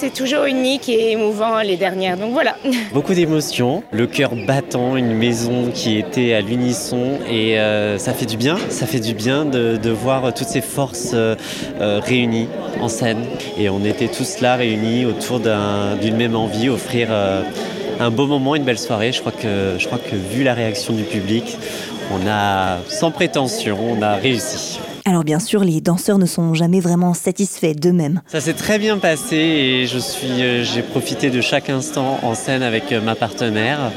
c'est 0.02 0.12
toujours 0.12 0.46
unique 0.46 0.88
et 0.88 1.12
émouvant 1.12 1.60
les 1.60 1.76
dernières. 1.76 2.16
Donc 2.16 2.32
voilà. 2.32 2.56
Beaucoup 2.92 3.14
d'émotions, 3.14 3.84
le 3.92 4.08
cœur 4.08 4.34
battant, 4.34 4.96
une 4.96 5.14
maison 5.14 5.70
qui 5.72 5.96
était 5.96 6.34
à 6.34 6.40
l'unisson 6.40 7.20
et 7.30 7.60
euh, 7.60 7.98
ça 7.98 8.12
fait 8.12 8.26
du 8.26 8.36
bien. 8.36 8.56
Ça 8.68 8.86
fait 8.86 8.98
du 8.98 9.14
bien 9.14 9.44
de, 9.44 9.90
voir 9.90 10.34
toutes 10.34 10.48
ces 10.48 10.60
forces 10.60 11.12
euh, 11.14 11.36
réunies 11.78 12.48
en 12.80 12.88
scène. 12.88 13.24
Et 13.56 13.70
on 13.70 13.84
était 13.84 14.08
tous 14.08 14.40
là 14.40 14.56
réunis 14.56 15.04
autour 15.04 15.38
d'une 15.38 15.52
un, 15.52 16.16
même 16.16 16.34
envie, 16.34 16.68
offrir 16.68 17.06
euh, 17.12 17.44
un 18.00 18.10
beau 18.10 18.26
moment, 18.26 18.56
une 18.56 18.64
belle 18.64 18.80
soirée. 18.80 19.12
Je 19.12 19.20
crois 19.20 19.30
que, 19.30 19.76
je 19.78 19.86
crois 19.86 19.98
que 19.98 20.16
vu 20.16 20.42
la 20.42 20.54
réaction 20.54 20.94
du 20.94 21.04
public, 21.04 21.56
on 22.10 22.26
a, 22.28 22.78
sans 22.88 23.12
prétention, 23.12 23.78
on 23.80 24.02
a 24.02 24.16
réussi. 24.16 24.80
Alors 25.04 25.24
bien 25.24 25.40
sûr, 25.40 25.64
les 25.64 25.80
danseurs 25.80 26.18
ne 26.18 26.26
sont 26.26 26.54
jamais 26.54 26.78
vraiment 26.78 27.12
satisfaits 27.12 27.74
d'eux-mêmes. 27.74 28.22
Ça 28.28 28.40
s'est 28.40 28.52
très 28.52 28.78
bien 28.78 28.98
passé 28.98 29.36
et 29.36 29.86
je 29.88 29.98
suis, 29.98 30.62
j'ai 30.62 30.82
profité 30.82 31.28
de 31.30 31.40
chaque 31.40 31.70
instant 31.70 32.20
en 32.22 32.36
scène 32.36 32.62
avec 32.62 32.92
ma 32.92 33.16
partenaire. 33.16 33.90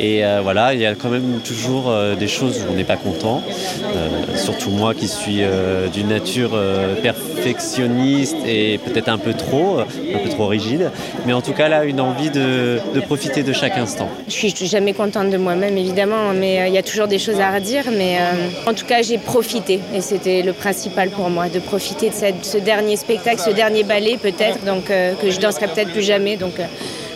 Et 0.00 0.24
euh, 0.24 0.40
voilà, 0.42 0.74
il 0.74 0.80
y 0.80 0.86
a 0.86 0.94
quand 0.96 1.10
même 1.10 1.40
toujours 1.44 1.88
euh, 1.88 2.16
des 2.16 2.26
choses 2.26 2.58
où 2.58 2.72
on 2.72 2.74
n'est 2.74 2.84
pas 2.84 2.96
content. 2.96 3.42
Euh, 3.84 4.36
surtout 4.36 4.70
moi 4.70 4.94
qui 4.94 5.06
suis 5.06 5.42
euh, 5.42 5.88
d'une 5.88 6.08
nature 6.08 6.50
euh, 6.54 6.94
perfectionniste 7.02 8.36
et 8.46 8.78
peut-être 8.78 9.08
un 9.08 9.18
peu 9.18 9.34
trop, 9.34 9.78
un 9.80 10.18
peu 10.22 10.28
trop 10.28 10.46
rigide. 10.46 10.90
Mais 11.24 11.32
en 11.34 11.40
tout 11.40 11.52
cas 11.52 11.68
là, 11.68 11.84
une 11.84 12.00
envie 12.00 12.30
de, 12.30 12.78
de 12.94 13.00
profiter 13.00 13.44
de 13.44 13.52
chaque 13.52 13.76
instant. 13.76 14.08
Je 14.26 14.32
suis 14.32 14.66
jamais 14.66 14.92
contente 14.92 15.30
de 15.30 15.36
moi-même 15.36 15.76
évidemment, 15.78 16.32
mais 16.34 16.68
il 16.68 16.74
y 16.74 16.78
a 16.78 16.82
toujours 16.82 17.06
des 17.06 17.18
choses 17.20 17.38
à 17.38 17.52
redire. 17.52 17.84
Mais 17.96 18.18
en 18.66 18.74
tout 18.74 18.86
cas, 18.86 19.02
j'ai 19.02 19.18
profité 19.18 19.80
et 19.94 20.00
c'était 20.00 20.42
le 20.48 20.54
principal 20.54 21.10
pour 21.10 21.28
moi, 21.28 21.48
de 21.50 21.58
profiter 21.58 22.08
de 22.08 22.14
ce 22.42 22.56
dernier 22.58 22.96
spectacle, 22.96 23.38
ce 23.38 23.50
dernier 23.50 23.84
ballet 23.84 24.16
peut-être, 24.16 24.64
donc 24.64 24.90
euh, 24.90 25.14
que 25.14 25.30
je 25.30 25.38
danserai 25.38 25.66
peut-être 25.68 25.92
plus 25.92 26.02
jamais. 26.02 26.38
Donc 26.38 26.58
euh, 26.58 26.64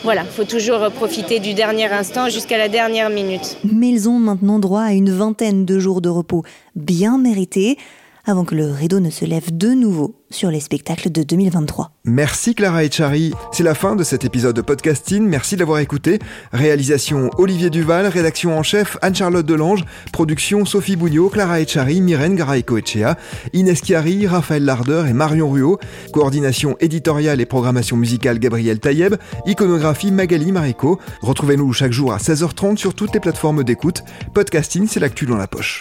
voilà, 0.04 0.24
faut 0.24 0.44
toujours 0.44 0.90
profiter 0.90 1.40
du 1.40 1.54
dernier 1.54 1.86
instant 1.86 2.28
jusqu'à 2.28 2.58
la 2.58 2.68
dernière 2.68 3.08
minute. 3.08 3.56
Mais 3.64 3.88
ils 3.88 4.08
ont 4.08 4.18
maintenant 4.18 4.58
droit 4.58 4.82
à 4.82 4.92
une 4.92 5.10
vingtaine 5.10 5.64
de 5.64 5.78
jours 5.78 6.02
de 6.02 6.10
repos 6.10 6.42
bien 6.76 7.16
mérités 7.16 7.78
avant 8.24 8.44
que 8.44 8.54
le 8.54 8.70
rideau 8.70 9.00
ne 9.00 9.10
se 9.10 9.24
lève 9.24 9.56
de 9.56 9.68
nouveau 9.68 10.16
sur 10.30 10.50
les 10.50 10.60
spectacles 10.60 11.10
de 11.10 11.22
2023. 11.22 11.90
Merci 12.04 12.54
Clara 12.54 12.84
Echari. 12.84 13.32
C'est 13.52 13.62
la 13.62 13.74
fin 13.74 13.96
de 13.96 14.04
cet 14.04 14.24
épisode 14.24 14.56
de 14.56 14.62
podcasting. 14.62 15.22
Merci 15.24 15.56
de 15.56 15.60
l'avoir 15.60 15.80
écouté. 15.80 16.18
Réalisation 16.52 17.30
Olivier 17.38 17.70
Duval, 17.70 18.06
rédaction 18.06 18.56
en 18.56 18.62
chef 18.62 18.96
Anne-Charlotte 19.02 19.44
Delange, 19.44 19.84
production 20.12 20.64
Sophie 20.64 20.96
Bougnot, 20.96 21.28
Clara 21.28 21.60
Echari, 21.60 22.00
Myrène 22.00 22.36
Garaïco-Echea, 22.36 23.16
Inès 23.52 23.82
Chiari, 23.82 24.26
Raphaël 24.26 24.64
Larder 24.64 25.04
et 25.08 25.12
Marion 25.12 25.50
Ruot, 25.50 25.78
coordination 26.12 26.76
éditoriale 26.80 27.40
et 27.40 27.46
programmation 27.46 27.96
musicale 27.96 28.38
Gabriel 28.38 28.80
Taïeb, 28.80 29.16
iconographie 29.46 30.12
Magali 30.12 30.52
Marico. 30.52 30.98
Retrouvez-nous 31.20 31.72
chaque 31.72 31.92
jour 31.92 32.12
à 32.12 32.18
16h30 32.18 32.76
sur 32.76 32.94
toutes 32.94 33.12
les 33.14 33.20
plateformes 33.20 33.64
d'écoute. 33.64 34.02
Podcasting, 34.34 34.86
c'est 34.88 35.00
l'actu 35.00 35.26
dans 35.26 35.36
la 35.36 35.46
poche. 35.46 35.80